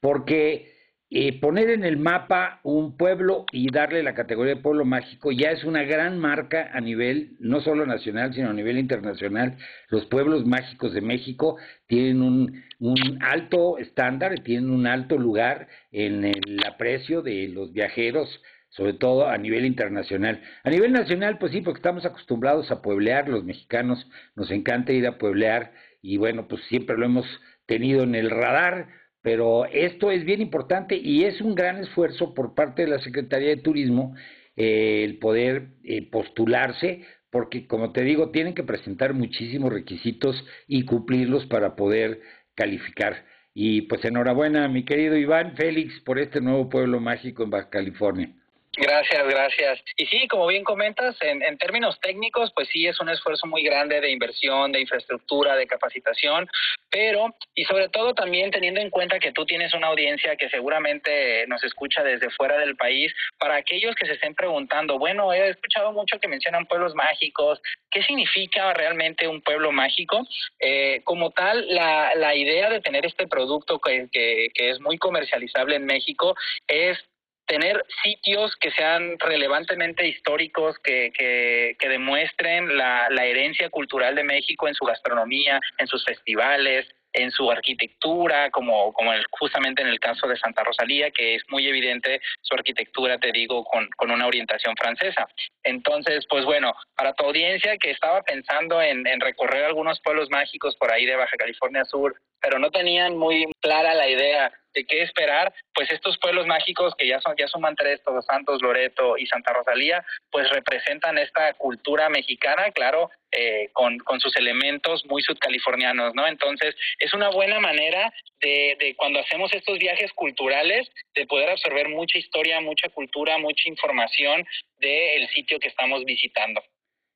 porque 0.00 0.73
eh, 1.16 1.38
poner 1.38 1.70
en 1.70 1.84
el 1.84 1.96
mapa 1.96 2.58
un 2.64 2.96
pueblo 2.96 3.46
y 3.52 3.70
darle 3.70 4.02
la 4.02 4.14
categoría 4.14 4.56
de 4.56 4.60
pueblo 4.60 4.84
mágico 4.84 5.30
ya 5.30 5.52
es 5.52 5.62
una 5.62 5.84
gran 5.84 6.18
marca 6.18 6.70
a 6.72 6.80
nivel 6.80 7.36
no 7.38 7.60
solo 7.60 7.86
nacional, 7.86 8.34
sino 8.34 8.50
a 8.50 8.52
nivel 8.52 8.78
internacional. 8.78 9.56
Los 9.90 10.06
pueblos 10.06 10.44
mágicos 10.44 10.92
de 10.92 11.02
México 11.02 11.56
tienen 11.86 12.20
un, 12.20 12.64
un 12.80 13.22
alto 13.22 13.78
estándar, 13.78 14.40
tienen 14.40 14.70
un 14.70 14.88
alto 14.88 15.16
lugar 15.16 15.68
en 15.92 16.24
el 16.24 16.60
aprecio 16.66 17.22
de 17.22 17.46
los 17.46 17.72
viajeros 17.72 18.28
sobre 18.70 18.94
todo 18.94 19.28
a 19.28 19.38
nivel 19.38 19.66
internacional. 19.66 20.42
A 20.64 20.70
nivel 20.70 20.90
nacional, 20.90 21.38
pues 21.38 21.52
sí, 21.52 21.60
porque 21.60 21.78
estamos 21.78 22.04
acostumbrados 22.04 22.72
a 22.72 22.82
pueblear, 22.82 23.28
los 23.28 23.44
mexicanos 23.44 24.04
nos 24.34 24.50
encanta 24.50 24.92
ir 24.92 25.06
a 25.06 25.16
pueblear 25.16 25.72
y 26.02 26.16
bueno, 26.16 26.48
pues 26.48 26.60
siempre 26.64 26.98
lo 26.98 27.06
hemos 27.06 27.26
tenido 27.66 28.02
en 28.02 28.16
el 28.16 28.30
radar, 28.30 28.88
pero 29.24 29.64
esto 29.64 30.10
es 30.10 30.22
bien 30.26 30.42
importante 30.42 30.96
y 30.96 31.24
es 31.24 31.40
un 31.40 31.54
gran 31.54 31.78
esfuerzo 31.78 32.34
por 32.34 32.54
parte 32.54 32.82
de 32.82 32.88
la 32.88 32.98
Secretaría 32.98 33.48
de 33.48 33.56
Turismo 33.56 34.14
eh, 34.54 35.02
el 35.02 35.16
poder 35.16 35.68
eh, 35.82 36.06
postularse, 36.10 37.04
porque 37.30 37.66
como 37.66 37.90
te 37.92 38.02
digo, 38.02 38.28
tienen 38.32 38.52
que 38.52 38.64
presentar 38.64 39.14
muchísimos 39.14 39.72
requisitos 39.72 40.44
y 40.68 40.84
cumplirlos 40.84 41.46
para 41.46 41.74
poder 41.74 42.20
calificar. 42.54 43.24
Y 43.54 43.82
pues 43.82 44.04
enhorabuena, 44.04 44.68
mi 44.68 44.84
querido 44.84 45.16
Iván 45.16 45.56
Félix, 45.56 45.98
por 46.00 46.18
este 46.18 46.42
nuevo 46.42 46.68
pueblo 46.68 47.00
mágico 47.00 47.44
en 47.44 47.50
Baja 47.50 47.70
California. 47.70 48.34
Gracias, 48.76 49.26
gracias. 49.28 49.80
Y 49.96 50.06
sí, 50.06 50.26
como 50.28 50.46
bien 50.46 50.64
comentas, 50.64 51.16
en, 51.20 51.56
términos 51.58 51.98
técnicos, 52.00 52.52
pues 52.54 52.68
sí 52.68 52.86
es 52.86 53.00
un 53.00 53.08
esfuerzo 53.08 53.46
muy 53.46 53.62
grande 53.62 54.00
de 54.00 54.10
inversión, 54.10 54.72
de 54.72 54.80
infraestructura, 54.80 55.54
de 55.56 55.66
capacitación, 55.66 56.48
pero 56.90 57.34
y 57.54 57.64
sobre 57.64 57.88
todo 57.88 58.14
también 58.14 58.50
teniendo 58.50 58.80
en 58.80 58.90
cuenta 58.90 59.18
que 59.18 59.32
tú 59.32 59.44
tienes 59.46 59.74
una 59.74 59.88
audiencia 59.88 60.36
que 60.36 60.48
seguramente 60.48 61.46
nos 61.46 61.62
escucha 61.62 62.02
desde 62.02 62.30
fuera 62.30 62.58
del 62.58 62.76
país, 62.76 63.12
para 63.38 63.56
aquellos 63.56 63.94
que 63.94 64.06
se 64.06 64.14
estén 64.14 64.34
preguntando, 64.34 64.98
bueno, 64.98 65.32
he 65.32 65.50
escuchado 65.50 65.92
mucho 65.92 66.18
que 66.18 66.28
mencionan 66.28 66.66
pueblos 66.66 66.94
mágicos, 66.94 67.60
¿qué 67.90 68.02
significa 68.02 68.72
realmente 68.74 69.28
un 69.28 69.40
pueblo 69.42 69.72
mágico? 69.72 70.26
Eh, 70.58 71.00
como 71.04 71.30
tal, 71.30 71.66
la, 71.68 72.12
la 72.16 72.34
idea 72.34 72.70
de 72.70 72.80
tener 72.80 73.06
este 73.06 73.26
producto 73.26 73.78
que, 73.78 74.08
que, 74.10 74.48
que 74.54 74.70
es 74.70 74.80
muy 74.80 74.98
comercializable 74.98 75.76
en 75.76 75.86
México 75.86 76.34
es 76.66 76.98
tener 77.46 77.84
sitios 78.02 78.54
que 78.56 78.70
sean 78.70 79.18
relevantemente 79.18 80.06
históricos, 80.06 80.78
que, 80.78 81.12
que, 81.12 81.76
que 81.78 81.88
demuestren 81.88 82.76
la, 82.76 83.08
la, 83.10 83.24
herencia 83.24 83.70
cultural 83.70 84.14
de 84.14 84.24
México 84.24 84.68
en 84.68 84.74
su 84.74 84.84
gastronomía, 84.84 85.60
en 85.78 85.86
sus 85.86 86.04
festivales, 86.04 86.86
en 87.14 87.30
su 87.30 87.50
arquitectura, 87.50 88.50
como, 88.50 88.92
como 88.92 89.12
justamente 89.30 89.82
en 89.82 89.88
el 89.88 90.00
caso 90.00 90.26
de 90.26 90.36
Santa 90.36 90.64
Rosalía, 90.64 91.10
que 91.10 91.36
es 91.36 91.42
muy 91.48 91.66
evidente 91.66 92.20
su 92.42 92.54
arquitectura, 92.54 93.18
te 93.18 93.30
digo, 93.32 93.64
con, 93.64 93.88
con 93.96 94.10
una 94.10 94.26
orientación 94.26 94.76
francesa. 94.76 95.26
Entonces, 95.62 96.26
pues 96.28 96.44
bueno, 96.44 96.74
para 96.96 97.14
tu 97.14 97.24
audiencia 97.24 97.78
que 97.78 97.92
estaba 97.92 98.22
pensando 98.22 98.82
en, 98.82 99.06
en 99.06 99.20
recorrer 99.20 99.64
algunos 99.64 100.00
pueblos 100.00 100.28
mágicos 100.30 100.76
por 100.76 100.92
ahí 100.92 101.06
de 101.06 101.16
Baja 101.16 101.36
California 101.36 101.84
Sur, 101.84 102.20
pero 102.40 102.58
no 102.58 102.70
tenían 102.70 103.16
muy 103.16 103.46
clara 103.60 103.94
la 103.94 104.08
idea 104.08 104.52
de 104.74 104.84
qué 104.84 105.02
esperar, 105.02 105.52
pues 105.74 105.90
estos 105.90 106.18
pueblos 106.18 106.46
mágicos 106.46 106.94
que 106.96 107.06
ya 107.06 107.20
son 107.20 107.34
ya 107.38 107.48
suman 107.48 107.76
tres, 107.76 108.02
Todos 108.02 108.24
Santos, 108.26 108.60
Loreto 108.60 109.16
y 109.16 109.26
Santa 109.26 109.52
Rosalía, 109.52 110.04
pues 110.30 110.50
representan 110.50 111.18
esta 111.18 111.54
cultura 111.54 112.08
mexicana, 112.08 112.70
claro, 112.72 113.10
eh, 113.30 113.70
con, 113.72 113.98
con 113.98 114.20
sus 114.20 114.36
elementos 114.36 115.04
muy 115.06 115.22
sudcalifornianos, 115.22 116.14
¿no? 116.14 116.26
Entonces, 116.26 116.74
es 116.98 117.14
una 117.14 117.30
buena 117.30 117.60
manera 117.60 118.12
de, 118.40 118.76
de 118.78 118.94
cuando 118.96 119.20
hacemos 119.20 119.52
estos 119.52 119.78
viajes 119.78 120.12
culturales, 120.12 120.88
de 121.14 121.26
poder 121.26 121.50
absorber 121.50 121.88
mucha 121.88 122.18
historia, 122.18 122.60
mucha 122.60 122.88
cultura, 122.90 123.38
mucha 123.38 123.68
información 123.68 124.44
del 124.78 125.28
sitio 125.28 125.58
que 125.58 125.68
estamos 125.68 126.04
visitando. 126.04 126.60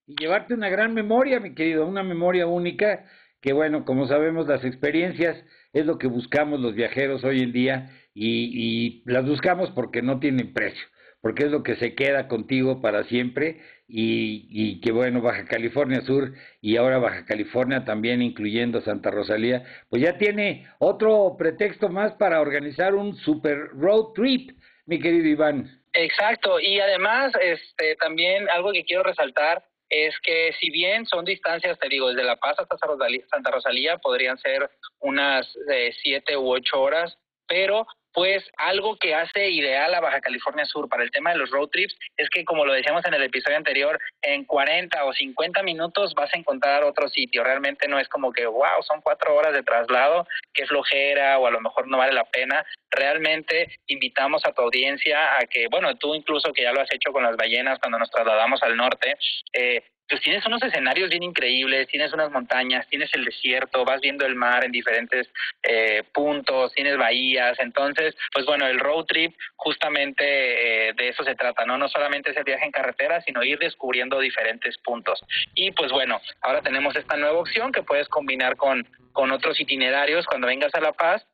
Y 0.06 0.14
llevarte 0.18 0.54
una 0.54 0.68
gran 0.68 0.94
memoria, 0.94 1.38
mi 1.38 1.54
querido, 1.54 1.86
una 1.86 2.02
memoria 2.02 2.46
única 2.46 3.04
que 3.40 3.52
bueno, 3.52 3.84
como 3.84 4.06
sabemos, 4.06 4.46
las 4.46 4.64
experiencias 4.64 5.44
es 5.72 5.86
lo 5.86 5.98
que 5.98 6.06
buscamos 6.06 6.60
los 6.60 6.74
viajeros 6.74 7.24
hoy 7.24 7.40
en 7.40 7.52
día 7.52 7.90
y, 8.14 8.50
y 8.54 9.02
las 9.06 9.26
buscamos 9.26 9.70
porque 9.70 10.02
no 10.02 10.18
tienen 10.18 10.52
precio 10.52 10.84
porque 11.20 11.44
es 11.44 11.50
lo 11.50 11.62
que 11.62 11.76
se 11.76 11.94
queda 11.94 12.28
contigo 12.28 12.80
para 12.80 13.04
siempre 13.04 13.60
y, 13.88 14.46
y, 14.50 14.80
que 14.80 14.92
bueno, 14.92 15.20
Baja 15.20 15.44
California 15.46 16.00
Sur 16.02 16.32
y 16.60 16.76
ahora 16.76 16.98
Baja 16.98 17.24
California 17.24 17.84
también 17.84 18.22
incluyendo 18.22 18.80
Santa 18.82 19.10
Rosalía, 19.10 19.64
pues 19.88 20.02
ya 20.02 20.18
tiene 20.18 20.66
otro 20.78 21.36
pretexto 21.38 21.88
más 21.88 22.12
para 22.14 22.40
organizar 22.40 22.94
un 22.94 23.16
super 23.16 23.68
road 23.72 24.12
trip, 24.14 24.50
mi 24.86 25.00
querido 25.00 25.26
Iván. 25.26 25.82
Exacto, 25.94 26.60
y 26.60 26.78
además 26.78 27.32
este 27.40 27.96
también 27.96 28.48
algo 28.50 28.72
que 28.72 28.84
quiero 28.84 29.02
resaltar 29.02 29.64
es 29.88 30.14
que 30.22 30.52
si 30.60 30.70
bien 30.70 31.06
son 31.06 31.24
distancias, 31.24 31.78
te 31.78 31.88
digo, 31.88 32.08
desde 32.08 32.24
La 32.24 32.36
Paz 32.36 32.56
hasta 32.58 32.76
Santa 32.76 33.50
Rosalía 33.50 33.98
podrían 33.98 34.38
ser 34.38 34.70
unas 35.00 35.46
eh, 35.70 35.92
siete 36.02 36.36
u 36.36 36.50
ocho 36.52 36.80
horas, 36.80 37.16
pero 37.46 37.86
pues 38.18 38.44
algo 38.56 38.96
que 38.96 39.14
hace 39.14 39.48
ideal 39.48 39.94
a 39.94 40.00
Baja 40.00 40.20
California 40.20 40.64
Sur 40.64 40.88
para 40.88 41.04
el 41.04 41.10
tema 41.12 41.30
de 41.30 41.36
los 41.36 41.50
road 41.50 41.68
trips 41.68 41.96
es 42.16 42.28
que, 42.30 42.44
como 42.44 42.64
lo 42.64 42.72
decíamos 42.72 43.04
en 43.04 43.14
el 43.14 43.22
episodio 43.22 43.56
anterior, 43.56 43.96
en 44.22 44.44
40 44.44 45.04
o 45.04 45.12
50 45.12 45.62
minutos 45.62 46.14
vas 46.16 46.28
a 46.34 46.36
encontrar 46.36 46.82
otro 46.82 47.08
sitio. 47.08 47.44
Realmente 47.44 47.86
no 47.86 47.96
es 47.96 48.08
como 48.08 48.32
que, 48.32 48.44
wow, 48.44 48.82
son 48.82 49.02
cuatro 49.02 49.36
horas 49.36 49.52
de 49.52 49.62
traslado, 49.62 50.26
qué 50.52 50.66
flojera 50.66 51.38
o 51.38 51.46
a 51.46 51.52
lo 51.52 51.60
mejor 51.60 51.86
no 51.86 51.96
vale 51.96 52.12
la 52.12 52.24
pena. 52.24 52.66
Realmente 52.90 53.78
invitamos 53.86 54.44
a 54.44 54.52
tu 54.52 54.62
audiencia 54.62 55.38
a 55.38 55.46
que, 55.46 55.68
bueno, 55.70 55.96
tú 55.96 56.12
incluso 56.12 56.52
que 56.52 56.62
ya 56.62 56.72
lo 56.72 56.80
has 56.80 56.92
hecho 56.92 57.12
con 57.12 57.22
las 57.22 57.36
ballenas 57.36 57.78
cuando 57.78 58.00
nos 58.00 58.10
trasladamos 58.10 58.60
al 58.64 58.76
norte, 58.76 59.16
eh, 59.52 59.84
pues 60.08 60.20
tienes 60.22 60.44
unos 60.46 60.62
escenarios 60.62 61.10
bien 61.10 61.22
increíbles, 61.22 61.88
tienes 61.88 62.12
unas 62.12 62.30
montañas, 62.30 62.86
tienes 62.88 63.12
el 63.14 63.24
desierto, 63.24 63.84
vas 63.84 64.00
viendo 64.00 64.24
el 64.24 64.34
mar 64.34 64.64
en 64.64 64.72
diferentes 64.72 65.28
eh, 65.62 66.02
puntos, 66.12 66.72
tienes 66.72 66.96
bahías, 66.96 67.58
entonces, 67.60 68.16
pues 68.32 68.46
bueno, 68.46 68.66
el 68.66 68.80
road 68.80 69.04
trip 69.04 69.34
justamente 69.56 70.88
eh, 70.88 70.92
de 70.94 71.08
eso 71.08 71.24
se 71.24 71.34
trata, 71.34 71.64
¿no? 71.66 71.76
No 71.76 71.88
solamente 71.88 72.30
es 72.30 72.36
el 72.36 72.44
viaje 72.44 72.64
en 72.64 72.72
carretera, 72.72 73.20
sino 73.22 73.44
ir 73.44 73.58
descubriendo 73.58 74.18
diferentes 74.20 74.78
puntos. 74.78 75.22
Y 75.54 75.72
pues 75.72 75.92
bueno, 75.92 76.20
ahora 76.40 76.62
tenemos 76.62 76.96
esta 76.96 77.16
nueva 77.16 77.38
opción 77.38 77.72
que 77.72 77.82
puedes 77.82 78.08
combinar 78.08 78.56
con, 78.56 78.86
con 79.12 79.30
otros 79.30 79.60
itinerarios 79.60 80.26
cuando 80.26 80.46
vengas 80.46 80.74
a 80.74 80.80
La 80.80 80.92
Paz 80.92 81.26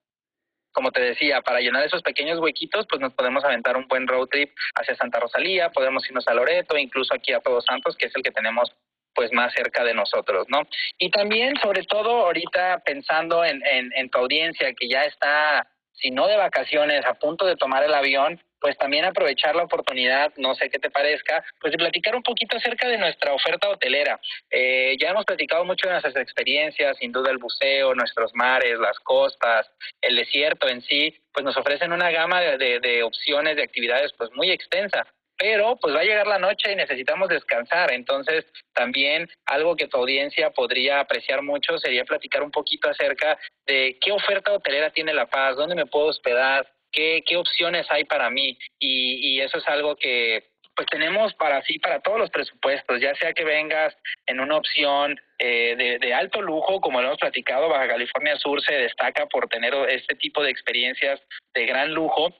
como 0.75 0.91
te 0.91 1.01
decía, 1.01 1.41
para 1.41 1.61
llenar 1.61 1.85
esos 1.85 2.03
pequeños 2.03 2.41
huequitos, 2.41 2.87
pues 2.89 3.01
nos 3.01 3.15
podemos 3.15 3.45
aventar 3.45 3.77
un 3.77 3.87
buen 3.89 4.07
road 4.07 4.27
trip 4.27 4.51
hacia 4.75 4.97
Santa 4.97 5.21
Rosalía, 5.21 5.71
podemos 5.71 6.07
irnos 6.07 6.29
a 6.29 6.35
Loreto, 6.35 6.77
incluso 6.77 7.15
aquí 7.15 7.33
a 7.33 7.41
Todos 7.41 7.65
Santos, 7.65 7.97
que 7.97 8.07
es 8.07 8.13
el 8.17 8.23
que 8.23 8.33
tenemos 8.33 8.71
pues 9.15 9.33
más 9.33 9.55
cerca 9.55 9.85
de 9.85 9.95
nosotros, 9.95 10.47
¿no? 10.49 10.63
Y 10.99 11.11
también, 11.11 11.55
sobre 11.63 11.85
todo, 11.85 12.27
ahorita 12.27 12.83
pensando 12.85 13.45
en, 13.45 13.65
en, 13.65 13.93
en 13.95 14.11
tu 14.11 14.19
audiencia 14.19 14.75
que 14.75 14.89
ya 14.89 15.05
está, 15.05 15.69
si 15.93 16.11
no 16.11 16.27
de 16.27 16.37
vacaciones, 16.37 17.07
a 17.07 17.15
punto 17.15 17.47
de 17.47 17.57
tomar 17.57 17.85
el 17.85 17.95
avión, 17.95 18.43
pues 18.65 18.79
también 18.79 19.05
aprovechar 19.05 19.55
la 19.55 19.65
oportunidad, 19.65 20.33
no 20.39 20.55
sé 20.55 20.71
qué 20.71 20.79
te 20.79 20.91
parezca, 20.91 21.45
pues 21.61 21.71
de 21.71 21.77
platicar 21.77 22.17
un 22.17 22.23
poquito 22.23 22.57
acerca 22.57 22.89
de 22.89 22.97
nuestra 22.97 23.35
oferta 23.35 23.69
hotelera. 23.69 24.19
Eh, 24.51 24.97
ya 24.99 25.11
hemos 25.11 25.27
platicado 25.27 25.67
mucho 25.67 25.87
de 25.87 25.93
nuestras 25.93 26.17
experiencias, 26.17 26.97
sin 26.97 27.13
duda 27.13 27.31
el 27.31 27.37
buceo, 27.37 27.95
nuestros 27.95 28.35
mares, 28.35 28.79
las 28.79 28.99
costas, 29.01 29.71
el 30.01 30.17
desierto 30.17 30.67
en 30.67 30.81
sí, 30.81 31.15
pues 31.31 31.45
nos 31.45 31.59
ofrecen 31.59 31.93
una 31.93 32.11
gama 32.11 32.41
de, 32.41 32.81
de 32.81 33.03
opciones 33.03 33.57
de 33.57 33.65
actividades 33.65 34.15
pues 34.17 34.31
muy 34.33 34.51
extensa 34.51 35.07
pero 35.37 35.77
pues 35.77 35.95
va 35.95 36.01
a 36.01 36.05
llegar 36.05 36.29
la 36.29 36.39
noche 36.39 36.73
y 36.73 36.77
necesitamos 36.77 37.29
descansar. 37.29 37.93
Entonces, 37.93 38.47
también 38.73 39.29
algo 39.47 39.75
que 39.77 39.89
tu 39.89 39.99
audiencia 39.99 40.51
podría 40.51 41.01
apreciar 41.01 41.43
mucho 41.43 41.77
sería 41.79 42.05
platicar 42.05 42.43
un 42.43 42.53
poquito 42.53 42.89
acerca 42.89 43.37
de 43.67 43.99
qué 44.01 44.13
oferta 44.13 44.53
hotelera 44.53 44.91
tiene 44.91 45.13
La 45.13 45.27
Paz, 45.27 45.57
dónde 45.57 45.75
me 45.75 45.87
puedo 45.87 46.07
hospedar, 46.07 46.67
qué, 46.95 47.23
qué 47.27 47.37
opciones 47.37 47.87
hay 47.91 48.05
para 48.05 48.31
mí 48.31 48.57
y, 48.79 49.37
y 49.37 49.41
eso 49.41 49.59
es 49.59 49.69
algo 49.69 49.97
que 49.97 50.51
pues 50.77 50.89
tenemos 50.89 51.33
para 51.35 51.63
sí, 51.63 51.79
para 51.79 52.01
todos 52.01 52.19
los 52.19 52.31
presupuestos, 52.31 53.01
ya 53.01 53.15
sea 53.15 53.33
que 53.33 53.45
vengas 53.45 53.97
en 54.27 54.41
una 54.41 54.57
opción 54.57 55.21
eh, 55.39 55.77
de, 55.77 55.99
de, 56.01 56.15
alto 56.15 56.43
lujo, 56.43 56.81
como 56.81 57.01
lo 57.01 57.09
hemos 57.09 57.21
platicado, 57.21 57.69
Baja 57.69 57.87
California 57.87 58.37
Sur 58.37 58.61
se 58.61 58.75
destaca 58.75 59.27
por 59.27 59.49
tener 59.49 59.73
este 59.89 60.17
tipo 60.17 60.43
de 60.43 60.51
experiencias 60.51 61.21
de 61.55 61.67
gran 61.67 61.95
lujo, 61.95 62.35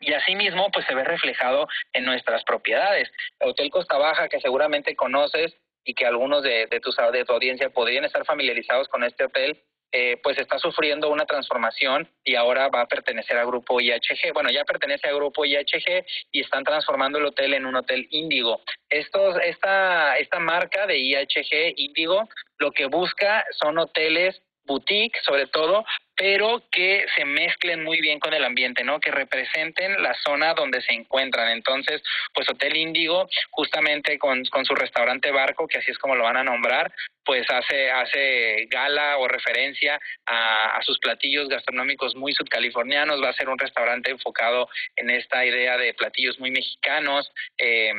y 0.00 0.12
asimismo 0.12 0.70
pues 0.70 0.86
se 0.86 0.94
ve 0.94 1.04
reflejado 1.04 1.68
en 1.92 2.04
nuestras 2.04 2.44
propiedades. 2.44 3.10
Hotel 3.40 3.70
Costa 3.70 3.98
Baja, 3.98 4.28
que 4.28 4.40
seguramente 4.40 4.94
conoces 4.96 5.56
y 5.84 5.94
que 5.94 6.06
algunos 6.06 6.42
de, 6.42 6.66
de, 6.66 6.80
tu, 6.80 6.90
de 7.12 7.24
tu 7.24 7.32
audiencia 7.32 7.70
podrían 7.70 8.04
estar 8.04 8.24
familiarizados 8.24 8.88
con 8.88 9.04
este 9.04 9.24
hotel, 9.24 9.60
eh, 9.92 10.18
pues 10.22 10.38
está 10.38 10.58
sufriendo 10.58 11.08
una 11.10 11.24
transformación 11.24 12.08
y 12.22 12.34
ahora 12.34 12.68
va 12.68 12.82
a 12.82 12.86
pertenecer 12.86 13.36
al 13.38 13.46
grupo 13.46 13.80
IHG. 13.80 14.32
Bueno, 14.34 14.50
ya 14.50 14.64
pertenece 14.64 15.08
al 15.08 15.16
grupo 15.16 15.44
IHG 15.44 16.04
y 16.30 16.40
están 16.40 16.64
transformando 16.64 17.18
el 17.18 17.26
hotel 17.26 17.54
en 17.54 17.66
un 17.66 17.76
hotel 17.76 18.06
Índigo. 18.10 18.60
Estos, 18.88 19.36
esta, 19.42 20.16
esta 20.18 20.38
marca 20.40 20.86
de 20.86 20.98
IHG 20.98 21.74
Índigo 21.76 22.28
lo 22.58 22.72
que 22.72 22.86
busca 22.86 23.44
son 23.52 23.78
hoteles 23.78 24.42
boutique 24.68 25.18
sobre 25.24 25.46
todo, 25.46 25.84
pero 26.14 26.62
que 26.70 27.06
se 27.16 27.24
mezclen 27.24 27.82
muy 27.82 28.00
bien 28.00 28.20
con 28.20 28.34
el 28.34 28.44
ambiente, 28.44 28.84
¿no? 28.84 29.00
Que 29.00 29.10
representen 29.10 30.02
la 30.02 30.14
zona 30.14 30.52
donde 30.54 30.80
se 30.82 30.92
encuentran. 30.92 31.48
Entonces, 31.48 32.02
pues 32.34 32.48
Hotel 32.48 32.76
Índigo, 32.76 33.28
justamente 33.50 34.18
con, 34.18 34.44
con 34.46 34.64
su 34.64 34.74
restaurante 34.74 35.30
Barco, 35.30 35.66
que 35.66 35.78
así 35.78 35.90
es 35.90 35.98
como 35.98 36.16
lo 36.16 36.24
van 36.24 36.36
a 36.36 36.44
nombrar, 36.44 36.92
pues 37.24 37.46
hace, 37.50 37.90
hace 37.90 38.66
gala 38.70 39.18
o 39.18 39.28
referencia 39.28 40.00
a, 40.26 40.76
a 40.76 40.82
sus 40.82 40.98
platillos 40.98 41.48
gastronómicos 41.48 42.14
muy 42.16 42.32
subcalifornianos. 42.32 43.22
Va 43.22 43.30
a 43.30 43.34
ser 43.34 43.48
un 43.48 43.58
restaurante 43.58 44.10
enfocado 44.10 44.68
en 44.96 45.10
esta 45.10 45.44
idea 45.44 45.76
de 45.76 45.94
platillos 45.94 46.38
muy 46.38 46.50
mexicanos. 46.50 47.30
Eh, 47.58 47.92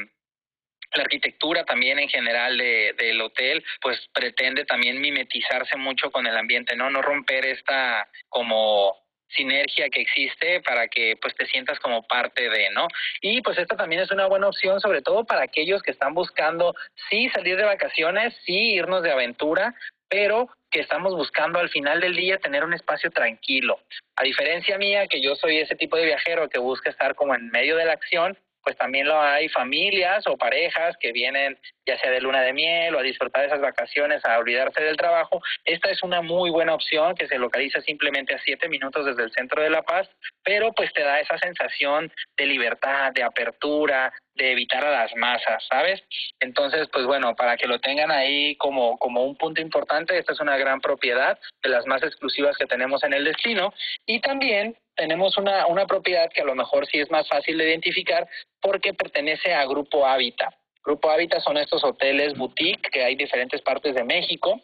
la 0.93 1.03
arquitectura 1.03 1.63
también 1.65 1.99
en 1.99 2.09
general 2.09 2.57
de, 2.57 2.93
del 2.97 3.21
hotel 3.21 3.63
pues 3.81 3.99
pretende 4.13 4.65
también 4.65 4.99
mimetizarse 4.99 5.77
mucho 5.77 6.11
con 6.11 6.25
el 6.25 6.35
ambiente 6.35 6.75
no 6.75 6.89
no 6.89 7.01
romper 7.01 7.45
esta 7.45 8.07
como 8.27 8.97
sinergia 9.29 9.89
que 9.89 10.01
existe 10.01 10.61
para 10.61 10.87
que 10.87 11.15
pues 11.21 11.35
te 11.35 11.45
sientas 11.45 11.79
como 11.79 12.03
parte 12.03 12.49
de, 12.49 12.69
¿no? 12.71 12.87
Y 13.21 13.41
pues 13.41 13.57
esta 13.57 13.75
también 13.75 14.01
es 14.01 14.11
una 14.11 14.27
buena 14.27 14.47
opción 14.47 14.79
sobre 14.79 15.01
todo 15.01 15.25
para 15.25 15.43
aquellos 15.43 15.81
que 15.81 15.91
están 15.91 16.13
buscando 16.13 16.73
sí 17.09 17.29
salir 17.29 17.55
de 17.57 17.63
vacaciones, 17.63 18.33
sí 18.45 18.73
irnos 18.73 19.03
de 19.03 19.11
aventura, 19.11 19.75
pero 20.09 20.49
que 20.71 20.79
estamos 20.79 21.15
buscando 21.15 21.59
al 21.59 21.69
final 21.69 21.99
del 21.99 22.15
día 22.15 22.37
tener 22.39 22.63
un 22.63 22.73
espacio 22.73 23.11
tranquilo. 23.11 23.79
A 24.15 24.23
diferencia 24.23 24.77
mía, 24.77 25.07
que 25.07 25.21
yo 25.21 25.35
soy 25.35 25.57
ese 25.57 25.75
tipo 25.75 25.97
de 25.97 26.05
viajero 26.05 26.49
que 26.49 26.59
busca 26.59 26.89
estar 26.89 27.15
como 27.15 27.35
en 27.35 27.49
medio 27.49 27.75
de 27.75 27.85
la 27.85 27.93
acción, 27.93 28.37
pues 28.63 28.77
también 28.77 29.07
lo 29.07 29.21
hay 29.21 29.49
familias 29.49 30.25
o 30.27 30.37
parejas 30.37 30.95
que 30.99 31.11
vienen 31.11 31.57
ya 31.89 31.97
sea 31.97 32.11
de 32.11 32.21
luna 32.21 32.41
de 32.41 32.53
miel 32.53 32.93
o 32.93 32.99
a 32.99 33.03
disfrutar 33.03 33.41
de 33.41 33.47
esas 33.47 33.61
vacaciones, 33.61 34.23
a 34.23 34.37
olvidarse 34.37 34.81
del 34.83 34.95
trabajo. 34.95 35.41
Esta 35.65 35.89
es 35.89 36.03
una 36.03 36.21
muy 36.21 36.51
buena 36.51 36.75
opción 36.75 37.15
que 37.15 37.27
se 37.27 37.39
localiza 37.39 37.81
simplemente 37.81 38.35
a 38.35 38.39
siete 38.39 38.69
minutos 38.69 39.05
desde 39.05 39.23
el 39.23 39.31
centro 39.31 39.61
de 39.63 39.71
La 39.71 39.81
Paz, 39.81 40.07
pero 40.43 40.71
pues 40.73 40.93
te 40.93 41.01
da 41.01 41.19
esa 41.19 41.37
sensación 41.39 42.11
de 42.37 42.45
libertad, 42.45 43.11
de 43.13 43.23
apertura, 43.23 44.13
de 44.35 44.51
evitar 44.51 44.85
a 44.85 44.91
las 44.91 45.15
masas, 45.15 45.65
¿sabes? 45.69 46.01
Entonces, 46.39 46.87
pues 46.91 47.05
bueno, 47.05 47.35
para 47.35 47.57
que 47.57 47.67
lo 47.67 47.79
tengan 47.79 48.11
ahí 48.11 48.55
como, 48.57 48.97
como 48.97 49.23
un 49.23 49.35
punto 49.35 49.61
importante, 49.61 50.17
esta 50.17 50.33
es 50.33 50.39
una 50.39 50.57
gran 50.57 50.79
propiedad 50.79 51.37
de 51.61 51.69
las 51.69 51.85
más 51.87 52.03
exclusivas 52.03 52.55
que 52.57 52.65
tenemos 52.65 53.03
en 53.03 53.13
el 53.13 53.25
destino 53.25 53.73
y 54.05 54.21
también 54.21 54.77
tenemos 54.99 55.37
una, 55.37 55.65
una 55.67 55.87
propiedad 55.87 56.29
que 56.29 56.41
a 56.41 56.45
lo 56.45 56.55
mejor 56.55 56.85
sí 56.85 56.99
es 56.99 57.09
más 57.09 57.25
fácil 57.29 57.57
de 57.57 57.69
identificar 57.69 58.27
porque 58.61 58.93
pertenece 58.93 59.53
a 59.53 59.65
Grupo 59.65 60.05
Hábitat. 60.05 60.53
Grupo 60.83 61.09
Hábitat 61.09 61.41
son 61.41 61.57
estos 61.57 61.85
hoteles 61.85 62.37
boutique 62.37 62.89
que 62.91 63.05
hay 63.05 63.13
en 63.13 63.19
diferentes 63.19 63.61
partes 63.61 63.95
de 63.95 64.03
México 64.03 64.59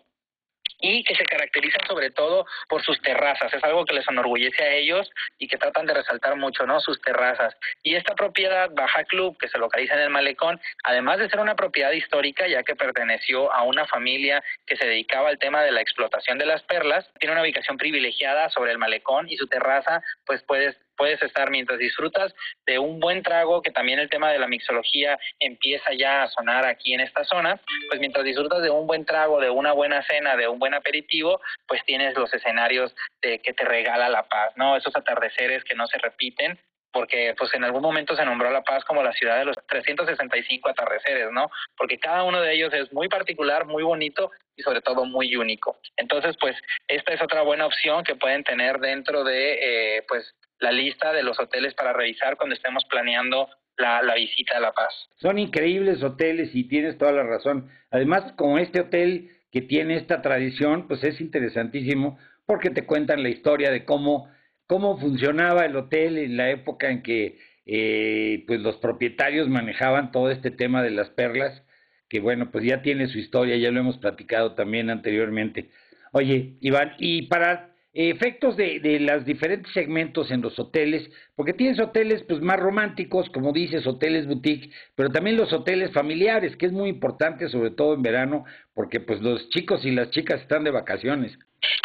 y 0.79 1.03
que 1.03 1.15
se 1.15 1.25
caracterizan 1.25 1.85
sobre 1.87 2.11
todo 2.11 2.45
por 2.67 2.83
sus 2.83 3.01
terrazas. 3.01 3.53
Es 3.53 3.63
algo 3.63 3.85
que 3.85 3.93
les 3.93 4.07
enorgullece 4.07 4.63
a 4.63 4.73
ellos 4.73 5.09
y 5.37 5.47
que 5.47 5.57
tratan 5.57 5.85
de 5.85 5.93
resaltar 5.93 6.35
mucho, 6.35 6.65
¿no? 6.65 6.79
Sus 6.79 7.01
terrazas. 7.01 7.55
Y 7.83 7.95
esta 7.95 8.15
propiedad, 8.15 8.69
Baja 8.73 9.03
Club, 9.05 9.37
que 9.37 9.47
se 9.47 9.57
localiza 9.57 9.95
en 9.95 10.01
el 10.01 10.09
Malecón, 10.09 10.59
además 10.83 11.19
de 11.19 11.29
ser 11.29 11.39
una 11.39 11.55
propiedad 11.55 11.91
histórica, 11.91 12.47
ya 12.47 12.63
que 12.63 12.75
perteneció 12.75 13.51
a 13.51 13.63
una 13.63 13.85
familia 13.85 14.43
que 14.65 14.77
se 14.77 14.85
dedicaba 14.85 15.29
al 15.29 15.39
tema 15.39 15.63
de 15.63 15.71
la 15.71 15.81
explotación 15.81 16.37
de 16.37 16.45
las 16.45 16.63
perlas, 16.63 17.09
tiene 17.19 17.33
una 17.33 17.43
ubicación 17.43 17.77
privilegiada 17.77 18.49
sobre 18.49 18.71
el 18.71 18.77
Malecón 18.77 19.27
y 19.29 19.37
su 19.37 19.47
terraza, 19.47 20.01
pues 20.25 20.43
puedes 20.43 20.77
puedes 20.97 21.21
estar 21.21 21.49
mientras 21.49 21.79
disfrutas 21.79 22.33
de 22.65 22.79
un 22.79 22.99
buen 22.99 23.23
trago, 23.23 23.61
que 23.61 23.71
también 23.71 23.99
el 23.99 24.09
tema 24.09 24.31
de 24.31 24.39
la 24.39 24.47
mixología 24.47 25.17
empieza 25.39 25.93
ya 25.93 26.23
a 26.23 26.27
sonar 26.27 26.65
aquí 26.65 26.93
en 26.93 27.01
esta 27.01 27.23
zona, 27.23 27.59
pues 27.89 27.99
mientras 27.99 28.25
disfrutas 28.25 28.61
de 28.61 28.69
un 28.69 28.87
buen 28.87 29.05
trago, 29.05 29.39
de 29.39 29.49
una 29.49 29.71
buena 29.73 30.03
cena, 30.03 30.35
de 30.35 30.47
un 30.47 30.59
buen 30.59 30.73
aperitivo, 30.73 31.41
pues 31.67 31.83
tienes 31.85 32.15
los 32.15 32.33
escenarios 32.33 32.95
de 33.21 33.39
que 33.39 33.53
te 33.53 33.65
regala 33.65 34.09
la 34.09 34.23
paz, 34.23 34.53
¿no? 34.55 34.75
Esos 34.75 34.95
atardeceres 34.95 35.63
que 35.63 35.75
no 35.75 35.87
se 35.87 35.97
repiten, 35.97 36.59
porque 36.95 37.35
pues 37.37 37.53
en 37.53 37.65
algún 37.65 37.81
momento 37.81 38.15
se 38.15 38.23
nombró 38.23 38.49
La 38.51 38.63
Paz 38.63 38.85
como 38.85 39.03
la 39.03 39.11
ciudad 39.11 39.37
de 39.37 39.43
los 39.43 39.57
365 39.67 40.69
atardeceres, 40.69 41.29
¿no? 41.29 41.51
Porque 41.75 41.99
cada 41.99 42.23
uno 42.23 42.39
de 42.39 42.53
ellos 42.53 42.73
es 42.73 42.93
muy 42.93 43.09
particular, 43.09 43.65
muy 43.65 43.83
bonito 43.83 44.31
y 44.55 44.61
sobre 44.63 44.81
todo 44.81 45.05
muy 45.05 45.35
único. 45.35 45.77
Entonces, 45.97 46.35
pues 46.39 46.55
esta 46.87 47.13
es 47.13 47.21
otra 47.21 47.41
buena 47.41 47.65
opción 47.65 48.03
que 48.03 48.15
pueden 48.15 48.43
tener 48.43 48.79
dentro 48.79 49.23
de 49.23 49.97
eh, 49.97 50.03
pues 50.07 50.35
la 50.59 50.71
lista 50.71 51.11
de 51.13 51.23
los 51.23 51.39
hoteles 51.39 51.73
para 51.73 51.93
revisar 51.93 52.37
cuando 52.37 52.55
estemos 52.55 52.85
planeando 52.85 53.49
la, 53.77 54.01
la, 54.01 54.15
visita 54.15 54.57
a 54.57 54.61
La 54.61 54.71
Paz. 54.71 54.93
Son 55.17 55.37
increíbles 55.37 56.01
hoteles 56.01 56.55
y 56.55 56.67
tienes 56.69 56.97
toda 56.97 57.11
la 57.11 57.23
razón. 57.23 57.69
Además, 57.91 58.31
como 58.37 58.57
este 58.57 58.79
hotel 58.79 59.31
que 59.51 59.61
tiene 59.61 59.97
esta 59.97 60.21
tradición, 60.21 60.87
pues 60.87 61.03
es 61.03 61.19
interesantísimo 61.19 62.17
porque 62.45 62.69
te 62.69 62.85
cuentan 62.85 63.23
la 63.23 63.29
historia 63.29 63.71
de 63.71 63.83
cómo 63.83 64.29
cómo 64.67 64.97
funcionaba 64.97 65.65
el 65.65 65.75
hotel 65.75 66.17
en 66.17 66.37
la 66.37 66.49
época 66.49 66.89
en 66.89 67.03
que 67.03 67.37
eh, 67.65 68.43
pues 68.47 68.59
los 68.59 68.77
propietarios 68.77 69.47
manejaban 69.47 70.11
todo 70.11 70.29
este 70.31 70.51
tema 70.51 70.83
de 70.83 70.91
las 70.91 71.09
perlas, 71.09 71.63
que 72.09 72.19
bueno, 72.19 72.51
pues 72.51 72.63
ya 72.63 72.81
tiene 72.81 73.07
su 73.07 73.17
historia, 73.17 73.57
ya 73.57 73.71
lo 73.71 73.79
hemos 73.79 73.97
platicado 73.97 74.53
también 74.53 74.89
anteriormente. 74.89 75.69
Oye, 76.11 76.55
Iván, 76.61 76.93
y 76.97 77.23
para 77.23 77.75
efectos 77.95 78.57
de, 78.57 78.81
de 78.81 78.99
los 78.99 79.25
diferentes 79.25 79.71
segmentos 79.73 80.29
en 80.29 80.41
los 80.41 80.59
hoteles, 80.59 81.09
porque 81.35 81.53
tienes 81.53 81.79
hoteles 81.79 82.23
pues 82.23 82.41
más 82.41 82.59
románticos, 82.59 83.29
como 83.29 83.53
dices, 83.53 83.87
hoteles 83.87 84.27
boutique, 84.27 84.69
pero 84.95 85.09
también 85.09 85.37
los 85.37 85.53
hoteles 85.53 85.91
familiares, 85.93 86.57
que 86.57 86.65
es 86.65 86.73
muy 86.73 86.89
importante, 86.89 87.47
sobre 87.47 87.71
todo 87.71 87.93
en 87.93 88.01
verano, 88.01 88.43
porque 88.73 88.99
pues 88.99 89.21
los 89.21 89.49
chicos 89.49 89.85
y 89.85 89.91
las 89.91 90.11
chicas 90.11 90.41
están 90.41 90.65
de 90.65 90.71
vacaciones. 90.71 91.37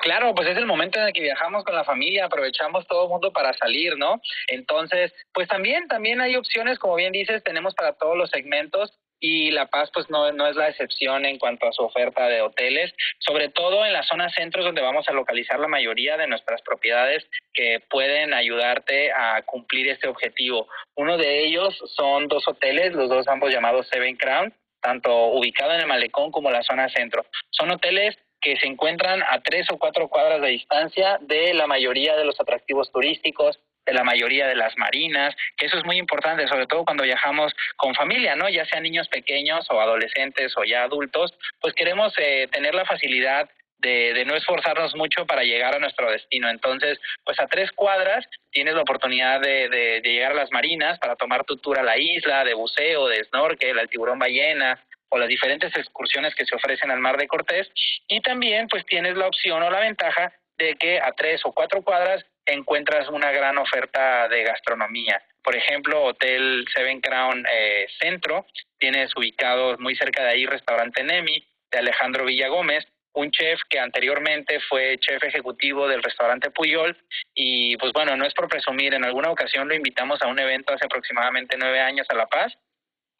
Claro, 0.03 0.35
pues 0.35 0.49
es 0.49 0.57
el 0.57 0.67
momento 0.67 0.99
en 0.99 1.07
el 1.07 1.12
que 1.12 1.23
viajamos 1.23 1.65
con 1.65 1.75
la 1.75 1.85
familia, 1.85 2.27
aprovechamos 2.27 2.87
todo 2.89 3.05
el 3.05 3.11
mundo 3.11 3.33
para 3.33 3.53
salir, 3.55 3.97
¿no? 3.97 4.21
Entonces, 4.49 5.12
pues 5.33 5.47
también, 5.49 5.87
también 5.87 6.21
hay 6.21 6.35
opciones, 6.35 6.79
como 6.79 6.97
bien 6.97 7.12
dices, 7.12 7.43
tenemos 7.45 7.75
para 7.75 7.93
todos 7.93 8.17
los 8.17 8.31
segmentos 8.31 8.99
y 9.21 9.50
La 9.50 9.67
Paz 9.67 9.91
pues 9.93 10.09
no, 10.11 10.33
no 10.33 10.47
es 10.47 10.57
la 10.57 10.69
excepción 10.69 11.25
en 11.27 11.39
cuanto 11.39 11.69
a 11.69 11.73
su 11.73 11.83
oferta 11.83 12.27
de 12.27 12.41
hoteles, 12.41 12.93
sobre 13.19 13.50
todo 13.50 13.85
en 13.85 13.93
las 13.93 14.09
zonas 14.09 14.33
centros 14.35 14.65
donde 14.65 14.81
vamos 14.81 15.09
a 15.09 15.12
localizar 15.12 15.61
la 15.61 15.69
mayoría 15.69 16.17
de 16.17 16.27
nuestras 16.27 16.62
propiedades 16.62 17.29
que 17.53 17.81
pueden 17.89 18.33
ayudarte 18.33 19.12
a 19.12 19.43
cumplir 19.43 19.89
este 19.89 20.09
objetivo. 20.09 20.69
Uno 20.97 21.19
de 21.19 21.45
ellos 21.45 21.79
son 21.95 22.29
dos 22.29 22.49
hoteles, 22.49 22.93
los 22.95 23.09
dos 23.09 23.29
ambos 23.29 23.53
llamados 23.53 23.89
Seven 23.89 24.17
Crown, 24.17 24.55
tanto 24.81 25.27
ubicado 25.27 25.73
en 25.73 25.81
el 25.81 25.87
malecón 25.87 26.31
como 26.31 26.50
la 26.50 26.62
zona 26.62 26.89
centro. 26.89 27.25
Son 27.50 27.71
hoteles 27.71 28.19
que 28.41 28.57
se 28.57 28.67
encuentran 28.67 29.23
a 29.23 29.41
tres 29.43 29.67
o 29.71 29.79
cuatro 29.79 30.09
cuadras 30.09 30.41
de 30.41 30.49
distancia 30.49 31.19
de 31.21 31.53
la 31.53 31.67
mayoría 31.67 32.17
de 32.17 32.25
los 32.25 32.41
atractivos 32.41 32.91
turísticos, 32.91 33.61
de 33.87 33.92
la 33.92 34.04
mayoría 34.04 34.46
de 34.46 34.54
las 34.54 34.76
marinas, 34.76 35.34
que 35.56 35.66
eso 35.66 35.78
es 35.78 35.84
muy 35.84 35.99
importante, 35.99 36.46
sobre 36.49 36.66
todo 36.66 36.84
cuando 36.84 37.04
viajamos 37.04 37.52
con 37.76 37.94
familia, 37.94 38.37
¿no? 38.37 38.49
Ya 38.49 38.64
sean 38.66 38.82
niños 38.82 39.08
pequeños 39.08 39.66
o 39.70 39.80
adolescentes 39.80 40.56
o 40.56 40.64
ya 40.64 40.84
adultos, 40.84 41.32
pues 41.60 41.75
queremos 41.75 42.12
eh, 42.18 42.49
tener 42.52 42.75
la 42.75 42.84
facilidad 42.84 43.49
de, 43.78 44.12
de, 44.12 44.26
no 44.26 44.37
esforzarnos 44.37 44.94
mucho 44.94 45.25
para 45.26 45.42
llegar 45.42 45.75
a 45.75 45.78
nuestro 45.78 46.10
destino. 46.10 46.50
Entonces, 46.50 46.99
pues 47.25 47.40
a 47.40 47.46
tres 47.46 47.72
cuadras 47.72 48.26
tienes 48.50 48.75
la 48.75 48.82
oportunidad 48.82 49.40
de, 49.40 49.70
de, 49.70 50.00
de 50.02 50.12
llegar 50.12 50.32
a 50.32 50.34
las 50.34 50.52
marinas 50.52 50.99
para 50.99 51.16
tomar 51.16 51.44
tu 51.44 51.56
tour 51.56 51.78
a 51.78 51.82
la 51.82 51.96
isla, 51.96 52.44
de 52.44 52.52
buceo, 52.52 53.08
de 53.08 53.25
snorkel, 53.25 53.78
al 53.78 53.88
tiburón 53.88 54.18
ballena, 54.18 54.78
o 55.10 55.18
las 55.18 55.28
diferentes 55.28 55.76
excursiones 55.76 56.34
que 56.34 56.46
se 56.46 56.54
ofrecen 56.54 56.90
al 56.90 57.00
Mar 57.00 57.16
de 57.16 57.26
Cortés 57.26 57.70
y 58.08 58.20
también 58.20 58.68
pues 58.68 58.87
tienes 58.87 59.16
la 59.16 59.26
opción 59.26 59.62
o 59.62 59.70
la 59.70 59.80
ventaja 59.80 60.32
de 60.56 60.76
que 60.76 61.00
a 61.00 61.12
tres 61.12 61.40
o 61.44 61.52
cuatro 61.52 61.82
cuadras 61.82 62.25
encuentras 62.47 63.09
una 63.09 63.30
gran 63.30 63.59
oferta 63.59 64.28
de 64.28 64.44
gastronomía. 64.44 65.23
Por 65.42 65.56
ejemplo, 65.56 66.02
Hotel 66.02 66.64
Seven 66.75 67.00
Crown 67.00 67.47
eh, 67.50 67.87
Centro, 68.00 68.47
tienes 68.78 69.14
ubicados 69.16 69.78
muy 69.78 69.97
cerca 69.97 70.23
de 70.23 70.30
ahí 70.30 70.47
restaurante 70.47 71.02
Nemi 71.02 71.47
de 71.70 71.78
Alejandro 71.78 72.25
Villagómez, 72.25 72.85
un 73.12 73.30
chef 73.30 73.60
que 73.69 73.78
anteriormente 73.78 74.60
fue 74.69 74.99
chef 74.99 75.23
ejecutivo 75.25 75.88
del 75.88 76.02
restaurante 76.02 76.50
Puyol. 76.50 76.97
Y 77.34 77.76
pues 77.78 77.93
bueno, 77.93 78.17
no 78.17 78.26
es 78.26 78.34
por 78.34 78.49
presumir, 78.49 78.95
en 78.95 79.04
alguna 79.04 79.30
ocasión 79.30 79.69
lo 79.69 79.75
invitamos 79.75 80.21
a 80.23 80.28
un 80.28 80.38
evento 80.38 80.73
hace 80.73 80.86
aproximadamente 80.86 81.56
nueve 81.58 81.80
años 81.80 82.06
a 82.10 82.15
La 82.15 82.26
Paz 82.26 82.56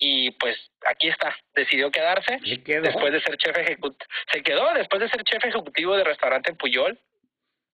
y 0.01 0.31
pues 0.33 0.57
aquí 0.89 1.09
está, 1.09 1.37
decidió 1.55 1.91
quedarse 1.91 2.39
después 2.43 3.13
de 3.13 3.21
ser 3.21 3.37
chef 3.37 3.57
ejecutivo, 3.59 4.11
se 4.33 4.43
quedó 4.43 4.73
después 4.73 5.01
de 5.01 5.09
ser 5.11 5.23
chef 5.25 5.45
ejecutivo 5.45 5.95
del 5.95 6.07
restaurante 6.07 6.55
Puyol, 6.55 6.99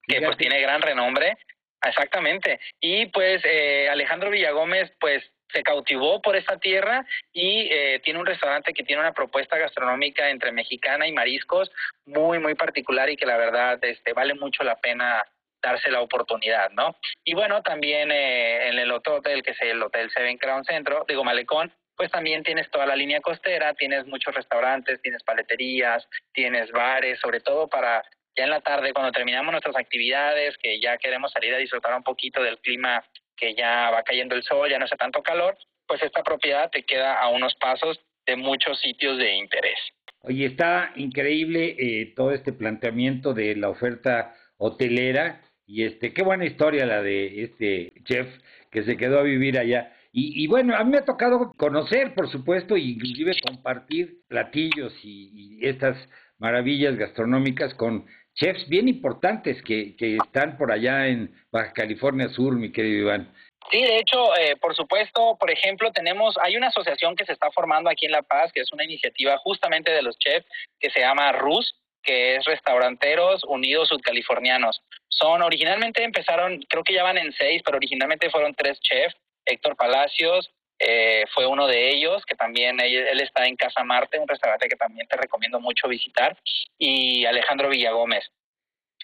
que 0.07 0.21
pues 0.21 0.37
tiene 0.37 0.61
gran 0.61 0.83
renombre, 0.83 1.37
exactamente, 1.83 2.61
y 2.81 3.07
pues 3.07 3.43
eh, 3.45 3.89
Alejandro 3.89 4.31
Villagómez 4.31 4.93
pues 5.01 5.23
se 5.53 5.63
cautivó 5.63 6.21
por 6.21 6.37
esta 6.37 6.59
tierra 6.59 7.07
y 7.33 7.69
eh, 7.71 8.01
tiene 8.05 8.19
un 8.19 8.27
restaurante 8.27 8.73
que 8.73 8.83
tiene 8.83 9.01
una 9.01 9.13
propuesta 9.13 9.57
gastronómica 9.57 10.29
entre 10.29 10.53
mexicana 10.53 11.07
y 11.07 11.13
mariscos 11.13 11.71
muy 12.05 12.39
muy 12.39 12.55
particular 12.55 13.09
y 13.09 13.17
que 13.17 13.27
la 13.27 13.37
verdad 13.37 13.79
este 13.83 14.13
vale 14.13 14.35
mucho 14.35 14.65
la 14.65 14.77
pena 14.77 15.23
darse 15.63 15.91
la 15.91 16.01
oportunidad, 16.01 16.71
¿no? 16.71 16.97
Y 17.25 17.35
bueno, 17.35 17.63
también 17.63 18.11
eh, 18.13 18.69
en 18.69 18.79
el 18.79 18.93
otro 18.93 19.17
hotel, 19.17 19.43
que 19.43 19.53
es 19.53 19.61
el 19.63 19.83
Hotel 19.83 20.11
Seven 20.11 20.39
Crown 20.39 20.65
Centro, 20.65 21.05
digo 21.09 21.25
Malecón, 21.25 21.73
pues 21.97 22.11
también 22.11 22.43
tienes 22.43 22.71
toda 22.71 22.87
la 22.87 22.95
línea 22.95 23.21
costera, 23.21 23.75
tienes 23.75 24.07
muchos 24.07 24.35
restaurantes, 24.35 25.01
tienes 25.01 25.23
paleterías, 25.23 26.07
tienes 26.33 26.71
bares, 26.71 27.19
sobre 27.19 27.41
todo 27.41 27.69
para 27.69 28.05
ya 28.37 28.45
en 28.45 28.51
la 28.51 28.61
tarde 28.61 28.93
cuando 28.93 29.13
terminamos 29.13 29.53
nuestras 29.53 29.77
actividades, 29.77 30.57
que 30.59 30.81
ya 30.81 30.99
queremos 30.99 31.33
salir 31.33 31.55
a 31.55 31.59
disfrutar 31.59 31.95
un 31.95 32.03
poquito 32.03 32.43
del 32.43 32.59
clima, 32.59 33.03
que 33.37 33.55
ya 33.55 33.91
va 33.91 34.03
cayendo 34.03 34.35
el 34.35 34.43
sol, 34.43 34.69
ya 34.71 34.79
no 34.79 34.85
hace 34.85 34.97
tanto 34.97 35.23
calor, 35.23 35.57
pues 35.87 36.03
esta 36.03 36.23
propiedad 36.23 36.71
te 36.71 36.83
queda 36.85 37.21
a 37.21 37.29
unos 37.29 37.55
pasos 37.57 38.01
de 38.27 38.37
muchos 38.37 38.81
sitios 38.81 39.19
de 39.19 39.35
interés. 39.35 39.79
Oye, 40.23 40.47
está 40.47 40.93
increíble 40.97 41.77
eh, 41.79 42.13
todo 42.17 42.33
este 42.33 42.53
planteamiento 42.53 43.33
de 43.33 43.55
la 43.55 43.69
oferta 43.69 44.35
hotelera 44.57 45.41
y 45.67 45.85
este, 45.85 46.13
qué 46.13 46.23
buena 46.23 46.45
historia 46.45 46.87
la 46.87 47.03
de 47.03 47.45
este 47.45 47.93
chef 48.05 48.27
que 48.71 48.83
se 48.85 48.97
quedó 48.97 49.21
a 49.21 49.23
vivir 49.23 49.59
allá. 49.59 49.93
Y, 50.19 50.47
bueno, 50.47 50.75
a 50.75 50.83
mí 50.83 50.93
me 50.93 50.97
ha 50.97 51.05
tocado 51.05 51.53
conocer, 51.59 52.15
por 52.15 52.31
supuesto, 52.31 52.75
e 52.75 52.81
inclusive 52.81 53.35
compartir 53.47 54.23
platillos 54.29 54.95
y, 55.05 55.59
estas 55.61 55.97
maravillas 56.39 56.97
gastronómicas 56.97 57.75
con 57.75 58.07
chefs 58.37 58.69
bien 58.69 58.89
importantes 58.89 59.61
que, 59.63 59.97
que 59.97 60.17
están 60.17 60.57
por 60.57 60.71
allá 60.71 61.09
en 61.09 61.35
Baja 61.51 61.73
California 61.73 62.29
Sur, 62.29 62.55
mi 62.55 62.71
querido 62.71 63.01
Iván. 63.01 63.35
Sí, 63.71 63.83
de 63.83 63.99
hecho, 63.99 64.37
eh, 64.37 64.55
por 64.61 64.77
supuesto, 64.77 65.37
por 65.41 65.51
ejemplo, 65.51 65.91
tenemos, 65.91 66.37
hay 66.41 66.57
una 66.57 66.69
asociación 66.69 67.17
que 67.17 67.25
se 67.25 67.33
está 67.33 67.51
formando 67.51 67.91
aquí 67.91 68.07
en 68.07 68.13
La 68.13 68.23
Paz, 68.23 68.53
que 68.53 68.61
es 68.61 68.73
una 68.73 68.85
iniciativa 68.85 69.37
justamente 69.39 69.91
de 69.91 70.03
los 70.03 70.17
chefs, 70.19 70.47
que 70.79 70.91
se 70.91 71.01
llama 71.01 71.33
RUS, 71.33 71.75
que 72.03 72.37
es 72.37 72.45
Restauranteros 72.45 73.43
Unidos 73.45 73.89
Sudcalifornianos. 73.89 74.81
Son, 75.09 75.43
originalmente 75.43 76.05
empezaron, 76.05 76.61
creo 76.69 76.85
que 76.85 76.95
ya 76.95 77.03
van 77.03 77.19
en 77.19 77.33
seis, 77.33 77.63
pero 77.65 77.79
originalmente 77.79 78.31
fueron 78.31 78.55
tres 78.55 78.79
chefs, 78.81 79.17
Héctor 79.45 79.75
Palacios 79.77 80.49
eh, 80.79 81.25
fue 81.35 81.47
uno 81.47 81.67
de 81.67 81.91
ellos, 81.91 82.25
que 82.27 82.35
también 82.35 82.79
él, 82.81 83.21
está 83.21 83.47
en 83.47 83.57
Casa 83.57 83.83
Marte, 83.85 84.19
un 84.19 84.29
restaurante 84.29 84.69
que 84.69 84.77
también 84.77 85.07
te 85.09 85.17
recomiendo 85.17 85.61
mucho 85.61 85.89
visitar, 85.89 86.37
y 86.79 87.25
Alejandro 87.25 87.69
Villagómez. 87.69 88.25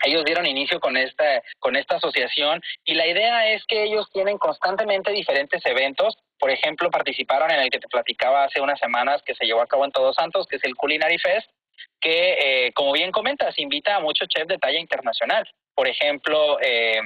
Ellos 0.05 0.25
dieron 0.25 0.47
inicio 0.47 0.81
con 0.81 0.97
esta, 0.97 1.43
con 1.61 1.77
esta 1.77 1.97
asociación 1.97 2.61
y 2.85 2.95
la 2.95 3.07
idea 3.07 3.53
es 3.53 3.65
que 3.67 3.85
ellos 3.85 4.11
tienen 4.13 4.37
constantemente 4.37 5.13
diferentes 5.13 5.65
eventos. 5.65 6.17
Por 6.39 6.51
ejemplo, 6.51 6.91
participaron 6.91 7.53
en 7.53 7.61
el 7.61 7.71
que 7.71 7.79
te 7.79 7.87
platicaba 7.87 8.45
hace 8.45 8.61
unas 8.61 8.81
semanas 8.81 9.23
que 9.25 9.35
se 9.35 9.45
llevó 9.45 9.61
a 9.61 9.67
cabo 9.67 9.85
en 9.85 9.93
Todos 9.93 10.17
Santos, 10.17 10.47
que 10.49 10.57
es 10.57 10.65
el 10.65 10.75
Culinary 10.75 11.19
Fest, 11.19 11.49
que, 12.01 12.67
eh, 12.67 12.73
como 12.73 12.93
bien 12.93 13.13
comentas, 13.13 13.57
invita 13.59 13.97
a 13.97 14.01
muchos 14.01 14.27
chefs 14.29 14.49
de 14.49 14.59
talla 14.59 14.81
internacional. 14.81 15.49
Por 15.75 15.87
ejemplo, 15.87 16.59
eh, 16.61 17.01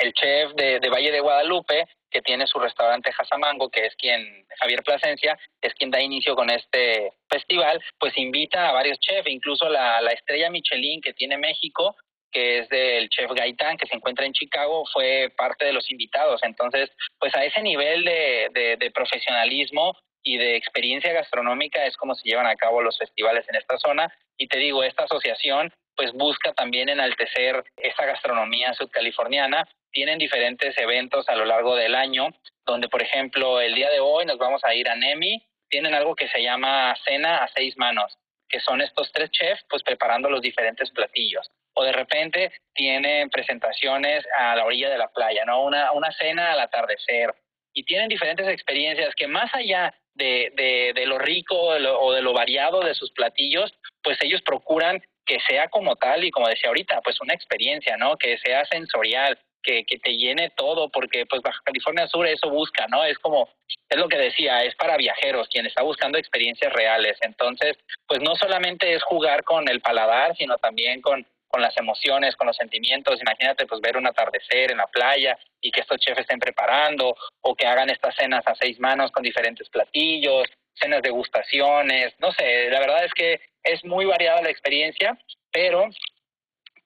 el 0.00 0.12
chef 0.12 0.52
de, 0.54 0.80
de 0.80 0.88
Valle 0.88 1.12
de 1.12 1.20
Guadalupe 1.20 1.86
que 2.10 2.22
tiene 2.22 2.46
su 2.46 2.58
restaurante 2.58 3.12
Jasamango, 3.12 3.70
que 3.70 3.86
es 3.86 3.94
quien, 3.96 4.44
Javier 4.58 4.82
Plasencia, 4.82 5.38
es 5.60 5.72
quien 5.74 5.90
da 5.90 6.00
inicio 6.00 6.34
con 6.34 6.50
este 6.50 7.12
festival, 7.28 7.80
pues 7.98 8.16
invita 8.18 8.68
a 8.68 8.72
varios 8.72 8.98
chefs, 8.98 9.30
incluso 9.30 9.68
la, 9.68 10.00
la 10.00 10.10
estrella 10.10 10.50
Michelin 10.50 11.00
que 11.00 11.12
tiene 11.12 11.38
México, 11.38 11.96
que 12.32 12.60
es 12.60 12.68
del 12.68 13.08
chef 13.08 13.30
Gaitán, 13.32 13.76
que 13.76 13.86
se 13.86 13.96
encuentra 13.96 14.26
en 14.26 14.32
Chicago, 14.32 14.84
fue 14.92 15.32
parte 15.36 15.64
de 15.64 15.72
los 15.72 15.90
invitados. 15.90 16.40
Entonces, 16.42 16.90
pues 17.18 17.34
a 17.34 17.44
ese 17.44 17.62
nivel 17.62 18.04
de, 18.04 18.76
de, 18.78 18.90
profesionalismo 18.92 19.96
y 20.22 20.36
de 20.36 20.56
experiencia 20.56 21.12
gastronómica 21.12 21.84
es 21.86 21.96
como 21.96 22.14
se 22.14 22.28
llevan 22.28 22.46
a 22.46 22.56
cabo 22.56 22.82
los 22.82 22.98
festivales 22.98 23.46
en 23.48 23.56
esta 23.56 23.78
zona. 23.78 24.12
Y 24.36 24.46
te 24.46 24.58
digo, 24.58 24.82
esta 24.84 25.04
asociación 25.04 25.72
pues 25.96 26.12
busca 26.12 26.52
también 26.54 26.88
enaltecer 26.88 27.62
esa 27.76 28.06
gastronomía 28.06 28.72
sudcaliforniana 28.74 29.68
tienen 29.92 30.18
diferentes 30.18 30.76
eventos 30.78 31.28
a 31.28 31.34
lo 31.34 31.44
largo 31.44 31.76
del 31.76 31.94
año, 31.94 32.28
donde 32.64 32.88
por 32.88 33.02
ejemplo 33.02 33.60
el 33.60 33.74
día 33.74 33.90
de 33.90 34.00
hoy 34.00 34.24
nos 34.26 34.38
vamos 34.38 34.62
a 34.64 34.74
ir 34.74 34.88
a 34.88 34.96
Nemi, 34.96 35.42
tienen 35.68 35.94
algo 35.94 36.14
que 36.14 36.28
se 36.28 36.42
llama 36.42 36.94
cena 37.04 37.38
a 37.38 37.48
seis 37.48 37.76
manos, 37.76 38.16
que 38.48 38.60
son 38.60 38.80
estos 38.80 39.10
tres 39.12 39.30
chefs 39.30 39.64
pues 39.68 39.82
preparando 39.82 40.28
los 40.28 40.42
diferentes 40.42 40.90
platillos. 40.90 41.48
o 41.74 41.84
de 41.84 41.92
repente 41.92 42.52
tienen 42.74 43.30
presentaciones 43.30 44.24
a 44.36 44.56
la 44.56 44.64
orilla 44.64 44.90
de 44.90 44.98
la 44.98 45.08
playa, 45.08 45.44
¿no? 45.44 45.64
Una, 45.64 45.92
una 45.92 46.10
cena 46.12 46.52
al 46.52 46.60
atardecer. 46.60 47.32
Y 47.72 47.84
tienen 47.84 48.08
diferentes 48.08 48.48
experiencias 48.48 49.14
que 49.14 49.28
más 49.28 49.54
allá 49.54 49.94
de, 50.14 50.50
de, 50.56 50.92
de 50.94 51.06
lo 51.06 51.18
rico 51.18 51.56
o 51.56 52.12
de 52.12 52.22
lo 52.22 52.32
variado 52.32 52.80
de 52.80 52.94
sus 52.94 53.12
platillos, 53.12 53.72
pues 54.02 54.18
ellos 54.22 54.42
procuran 54.42 55.00
que 55.24 55.38
sea 55.48 55.68
como 55.68 55.94
tal 55.94 56.24
y 56.24 56.32
como 56.32 56.48
decía 56.48 56.68
ahorita, 56.68 57.00
pues 57.02 57.20
una 57.20 57.34
experiencia, 57.34 57.96
¿no? 57.96 58.16
Que 58.16 58.36
sea 58.38 58.64
sensorial, 58.64 59.38
que, 59.62 59.84
que 59.84 59.98
te 59.98 60.16
llene 60.16 60.50
todo, 60.50 60.88
porque 60.88 61.26
pues 61.26 61.42
Baja 61.42 61.60
California 61.64 62.06
Sur 62.06 62.26
eso 62.26 62.50
busca, 62.50 62.86
¿no? 62.88 63.04
Es 63.04 63.18
como, 63.18 63.48
es 63.88 63.98
lo 63.98 64.08
que 64.08 64.18
decía, 64.18 64.64
es 64.64 64.74
para 64.76 64.96
viajeros, 64.96 65.48
quien 65.48 65.66
está 65.66 65.82
buscando 65.82 66.18
experiencias 66.18 66.72
reales. 66.72 67.18
Entonces, 67.22 67.76
pues 68.06 68.20
no 68.20 68.34
solamente 68.36 68.94
es 68.94 69.02
jugar 69.02 69.44
con 69.44 69.68
el 69.68 69.80
paladar, 69.80 70.36
sino 70.36 70.56
también 70.58 71.00
con, 71.00 71.26
con 71.48 71.60
las 71.60 71.76
emociones, 71.76 72.36
con 72.36 72.46
los 72.46 72.56
sentimientos. 72.56 73.20
Imagínate 73.20 73.66
pues 73.66 73.80
ver 73.80 73.96
un 73.96 74.06
atardecer 74.06 74.70
en 74.70 74.78
la 74.78 74.86
playa 74.86 75.38
y 75.60 75.70
que 75.70 75.80
estos 75.80 75.98
chefs 75.98 76.20
estén 76.20 76.38
preparando 76.38 77.14
o 77.42 77.54
que 77.54 77.66
hagan 77.66 77.90
estas 77.90 78.14
cenas 78.14 78.46
a 78.46 78.54
seis 78.54 78.78
manos 78.78 79.10
con 79.10 79.22
diferentes 79.22 79.68
platillos, 79.68 80.46
cenas 80.74 81.02
degustaciones, 81.02 82.14
no 82.18 82.32
sé, 82.32 82.70
la 82.70 82.80
verdad 82.80 83.04
es 83.04 83.12
que 83.12 83.40
es 83.62 83.84
muy 83.84 84.06
variada 84.06 84.40
la 84.42 84.50
experiencia, 84.50 85.18
pero 85.52 85.88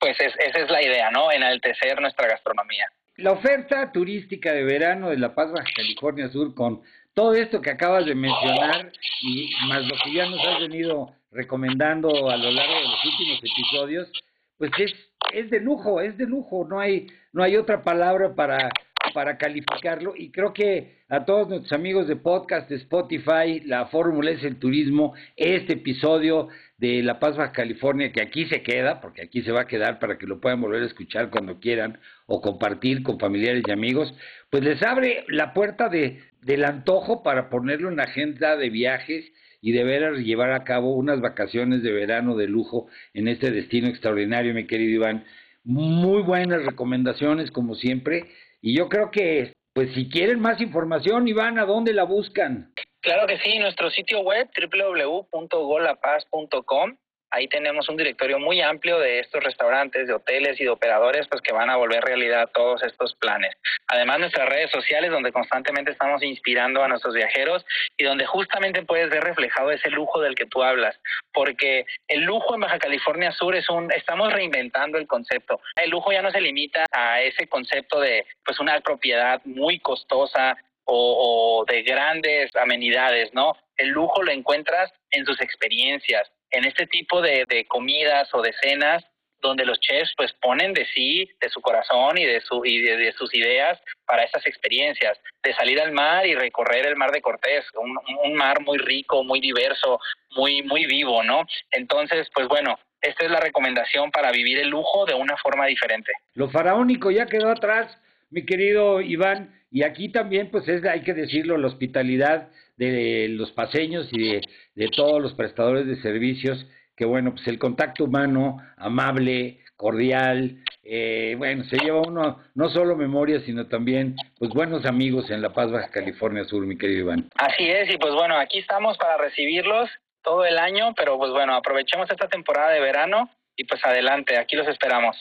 pues 0.05 0.21
esa 0.21 0.59
es 0.59 0.71
la 0.71 0.83
idea, 0.83 1.11
¿no? 1.11 1.33
Enaltecer 1.33 1.99
nuestra 1.99 2.29
gastronomía. 2.29 2.87
La 3.17 3.33
oferta 3.33 3.90
turística 3.90 4.53
de 4.53 4.62
verano 4.62 5.09
de 5.09 5.17
La 5.17 5.35
Paz, 5.35 5.51
Baja 5.51 5.67
California 5.75 6.29
Sur, 6.29 6.55
con 6.55 6.83
todo 7.14 7.33
esto 7.33 7.62
que 7.62 7.71
acabas 7.71 8.05
de 8.05 8.14
mencionar 8.14 8.93
y 9.23 9.51
más 9.67 9.83
lo 9.87 9.95
que 10.05 10.12
ya 10.12 10.29
nos 10.29 10.47
has 10.47 10.61
venido 10.61 11.14
recomendando 11.31 12.29
a 12.29 12.37
lo 12.37 12.51
largo 12.51 12.75
de 12.75 12.83
los 12.83 13.05
últimos 13.05 13.38
episodios, 13.38 14.12
pues 14.59 14.73
es, 14.79 14.95
es 15.33 15.49
de 15.49 15.61
lujo, 15.61 16.03
es 16.03 16.19
de 16.19 16.27
lujo, 16.27 16.67
no 16.69 16.81
hay, 16.81 17.07
no 17.33 17.43
hay 17.43 17.57
otra 17.57 17.83
palabra 17.83 18.35
para, 18.35 18.69
para 19.14 19.38
calificarlo 19.38 20.12
y 20.14 20.31
creo 20.31 20.53
que 20.53 20.99
a 21.09 21.25
todos 21.25 21.49
nuestros 21.49 21.73
amigos 21.73 22.09
de 22.09 22.17
podcast, 22.17 22.69
de 22.69 22.77
Spotify, 22.77 23.61
la 23.64 23.87
fórmula 23.87 24.33
es 24.33 24.45
el 24.45 24.59
turismo, 24.59 25.14
este 25.35 25.75
episodio 25.75 26.49
de 26.85 27.03
La 27.03 27.18
Paz, 27.18 27.37
Baja 27.37 27.53
California, 27.53 28.12
que 28.12 28.20
aquí 28.20 28.44
se 28.44 28.62
queda, 28.62 29.01
porque 29.01 29.23
aquí 29.23 29.40
se 29.42 29.53
va 29.53 29.62
a 29.62 29.66
quedar 29.66 29.99
para 29.99 30.18
que 30.18 30.27
lo 30.27 30.38
puedan 30.38 30.61
volver 30.61 30.83
a 30.83 30.87
escuchar 30.87 31.31
cuando 31.31 31.59
quieran 31.59 31.99
o 32.27 32.42
compartir 32.42 33.03
con 33.03 33.18
familiares 33.18 33.62
y 33.66 33.70
amigos, 33.70 34.14
pues 34.51 34.62
les 34.62 34.83
abre 34.83 35.25
la 35.29 35.55
puerta 35.55 35.88
de, 35.88 36.20
del 36.42 36.64
antojo 36.64 37.23
para 37.23 37.49
ponerlo 37.49 37.88
en 37.88 37.97
la 37.97 38.03
agenda 38.03 38.57
de 38.57 38.68
viajes 38.68 39.25
y 39.62 39.73
de 39.73 39.83
ver 39.83 40.16
llevar 40.18 40.53
a 40.53 40.64
cabo 40.64 40.94
unas 40.94 41.23
vacaciones 41.23 41.83
de 41.83 41.90
verano 41.90 42.37
de 42.37 42.49
lujo 42.49 42.88
en 43.14 43.29
este 43.29 43.51
destino 43.51 43.88
extraordinario, 43.88 44.53
mi 44.53 44.66
querido 44.66 44.97
Iván. 44.97 45.25
Muy 45.64 46.23
buenas 46.23 46.66
recomendaciones, 46.66 47.51
como 47.51 47.77
siempre, 47.77 48.27
y 48.61 48.77
yo 48.77 48.90
creo 48.90 49.11
que, 49.11 49.55
pues 49.73 49.90
si 49.94 50.11
quieren 50.11 50.38
más 50.38 50.61
información, 50.61 51.27
Iván, 51.29 51.59
¿a 51.59 51.64
dónde 51.64 51.94
la 51.94 52.05
buscan? 52.05 52.75
Claro 53.05 53.27
que 53.27 53.38
sí, 53.40 53.59
nuestro 53.59 53.90
sitio 53.90 54.21
web 54.21 54.49
www.golapaz.com. 54.57 56.97
Ahí 57.31 57.47
tenemos 57.49 57.87
un 57.90 57.99
directorio 57.99 58.38
muy 58.38 58.62
amplio 58.62 58.99
de 58.99 59.19
estos 59.19 59.45
restaurantes, 59.45 60.07
de 60.07 60.14
hoteles 60.14 60.59
y 60.59 60.64
de 60.64 60.71
operadores 60.71 61.29
pues 61.29 61.43
que 61.43 61.53
van 61.53 61.69
a 61.69 61.77
volver 61.77 62.03
realidad 62.03 62.49
todos 62.55 62.83
estos 62.83 63.14
planes. 63.17 63.55
Además 63.88 64.21
nuestras 64.21 64.49
redes 64.49 64.71
sociales 64.71 65.11
donde 65.11 65.33
constantemente 65.33 65.90
estamos 65.90 66.23
inspirando 66.23 66.83
a 66.83 66.88
nuestros 66.88 67.14
viajeros 67.14 67.67
y 67.99 68.05
donde 68.05 68.25
justamente 68.25 68.83
puedes 68.85 69.11
ver 69.11 69.23
reflejado 69.23 69.71
ese 69.71 69.90
lujo 69.90 70.23
del 70.23 70.35
que 70.35 70.47
tú 70.47 70.62
hablas, 70.62 70.99
porque 71.35 71.85
el 72.09 72.23
lujo 72.23 72.55
en 72.55 72.62
Baja 72.62 72.79
California 72.79 73.33
Sur 73.33 73.55
es 73.55 73.69
un 73.69 73.93
estamos 73.93 74.33
reinventando 74.33 74.97
el 74.97 75.07
concepto. 75.07 75.61
El 75.77 75.90
lujo 75.90 76.11
ya 76.11 76.23
no 76.23 76.31
se 76.31 76.40
limita 76.40 76.87
a 76.90 77.21
ese 77.21 77.49
concepto 77.49 78.01
de 78.01 78.25
pues 78.47 78.59
una 78.61 78.81
propiedad 78.81 79.43
muy 79.45 79.79
costosa 79.79 80.57
o, 80.85 81.64
de 81.68 81.83
grandes 81.83 82.55
amenidades, 82.57 83.33
¿no? 83.33 83.57
El 83.77 83.88
lujo 83.88 84.23
lo 84.23 84.31
encuentras 84.31 84.92
en 85.11 85.25
sus 85.25 85.40
experiencias, 85.40 86.31
en 86.51 86.64
este 86.64 86.87
tipo 86.87 87.20
de, 87.20 87.64
comidas 87.68 88.29
o 88.35 88.42
de 88.42 88.53
cenas 88.61 89.05
donde 89.40 89.66
los 89.66 89.79
chefs 89.79 90.14
pues 90.16 90.33
ponen 90.40 90.73
de 90.73 90.87
sí, 90.87 91.29
de 91.38 91.51
su 91.51 91.61
corazón 91.61 92.16
y 92.16 92.25
de, 92.25 92.40
su, 92.40 92.64
y 92.64 92.81
de, 92.81 93.12
sus 93.12 93.35
ideas 93.35 93.79
para 94.07 94.25
esas 94.25 94.47
experiencias, 94.47 95.20
de 95.42 95.53
salir 95.53 95.79
al 95.83 95.92
mar 95.92 96.27
y 96.27 96.35
recorrer 96.35 96.87
el 96.87 96.97
mar 96.97 97.11
de 97.11 97.20
Cortés, 97.20 97.66
un, 97.75 97.99
un, 98.25 98.35
mar 98.35 98.62
muy 98.62 98.79
rico, 98.79 99.23
muy 99.23 99.40
diverso, 99.40 100.01
muy, 100.31 100.62
muy 100.62 100.87
vivo, 100.87 101.23
¿no? 101.23 101.44
Entonces, 101.73 102.27
pues 102.35 102.49
bueno, 102.49 102.79
esta 103.05 103.27
es 103.27 103.31
la 103.31 103.40
recomendación 103.40 104.11
para 104.11 104.33
vivir 104.33 104.59
el 104.61 104.68
lujo 104.68 105.05
de 105.05 105.12
una 105.12 105.37
forma 105.37 105.66
diferente. 105.66 106.11
Lo 106.33 106.49
faraónico 106.49 107.11
ya 107.11 107.27
quedó 107.27 107.51
atrás, 107.51 108.01
mi 108.35 108.44
querido 108.44 109.01
Iván, 109.01 109.55
y 109.70 109.85
aquí 109.85 110.09
también, 110.09 110.51
pues 110.51 110.68
es, 110.68 110.85
hay 110.85 111.03
que 111.03 111.14
decirlo, 111.14 111.57
la 111.57 111.68
hospitalidad 111.68 112.49
de 112.77 113.29
los 113.31 113.53
paseños 113.53 114.09
y 114.11 114.40
de, 114.75 114.88
todos 114.88 115.23
los 115.23 115.35
prestadores 115.35 115.87
de 115.87 116.03
servicios, 116.03 116.66
que 116.97 117.05
bueno, 117.05 117.33
pues 117.33 117.47
el 117.47 117.61
contacto 117.61 118.05
humano, 118.05 118.59
amable, 118.77 119.61
cordial, 119.77 120.59
eh, 120.83 121.37
bueno, 121.38 121.62
se 121.64 121.77
lleva 121.77 122.01
uno 122.01 122.40
no 122.57 122.68
solo 122.70 122.97
memoria, 122.97 123.40
sino 123.47 123.68
también 123.68 124.16
pues 124.37 124.51
buenos 124.51 124.85
amigos 124.85 125.31
en 125.31 125.40
La 125.40 125.53
Paz, 125.53 125.70
Baja 125.70 125.90
California 125.90 126.44
Sur, 126.44 126.66
mi 126.66 126.77
querido 126.77 127.03
Iván. 127.03 127.29
Así 127.37 127.68
es, 127.70 127.88
y 127.88 127.99
pues 127.99 128.14
bueno, 128.14 128.37
aquí 128.37 128.59
estamos 128.59 128.99
para 128.99 129.16
recibirlos 129.16 129.88
todo 130.23 130.44
el 130.44 130.59
año, 130.59 130.92
pero 130.97 131.18
pues 131.18 131.31
bueno, 131.31 131.55
aprovechemos 131.55 132.11
esta 132.11 132.27
temporada 132.27 132.73
de 132.73 132.81
verano 132.81 133.31
y 133.55 133.64
pues 133.64 133.85
adelante, 133.85 134.37
aquí 134.38 134.57
los 134.57 134.66
esperamos. 134.66 135.16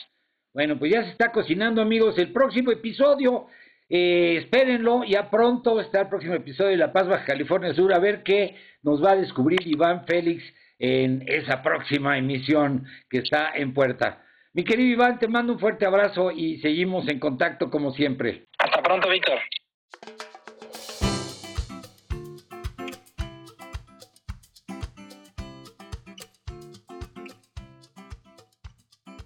Bueno, 0.54 0.78
pues 0.78 0.92
ya 0.92 1.02
se 1.02 1.10
está 1.10 1.32
cocinando, 1.32 1.82
amigos, 1.82 2.16
el 2.16 2.32
próximo 2.32 2.70
episodio 2.70 3.48
eh, 3.88 4.36
espérenlo, 4.38 5.04
ya 5.04 5.30
pronto 5.30 5.80
está 5.80 6.02
el 6.02 6.08
próximo 6.08 6.34
episodio 6.34 6.70
de 6.70 6.76
La 6.78 6.92
Paz 6.92 7.06
Baja 7.06 7.24
California 7.24 7.74
Sur, 7.74 7.92
a 7.92 7.98
ver 7.98 8.22
qué 8.22 8.56
nos 8.82 9.04
va 9.04 9.12
a 9.12 9.16
descubrir 9.16 9.60
Iván 9.66 10.06
Félix 10.06 10.42
en 10.78 11.22
esa 11.26 11.62
próxima 11.62 12.16
emisión 12.16 12.86
que 13.10 13.18
está 13.18 13.52
en 13.54 13.74
puerta. 13.74 14.22
Mi 14.52 14.64
querido 14.64 14.92
Iván, 14.92 15.18
te 15.18 15.28
mando 15.28 15.52
un 15.52 15.58
fuerte 15.58 15.84
abrazo 15.84 16.30
y 16.30 16.58
seguimos 16.58 17.08
en 17.08 17.18
contacto 17.18 17.68
como 17.70 17.92
siempre. 17.92 18.46
Hasta 18.58 18.82
pronto, 18.82 19.10
Víctor. 19.10 19.38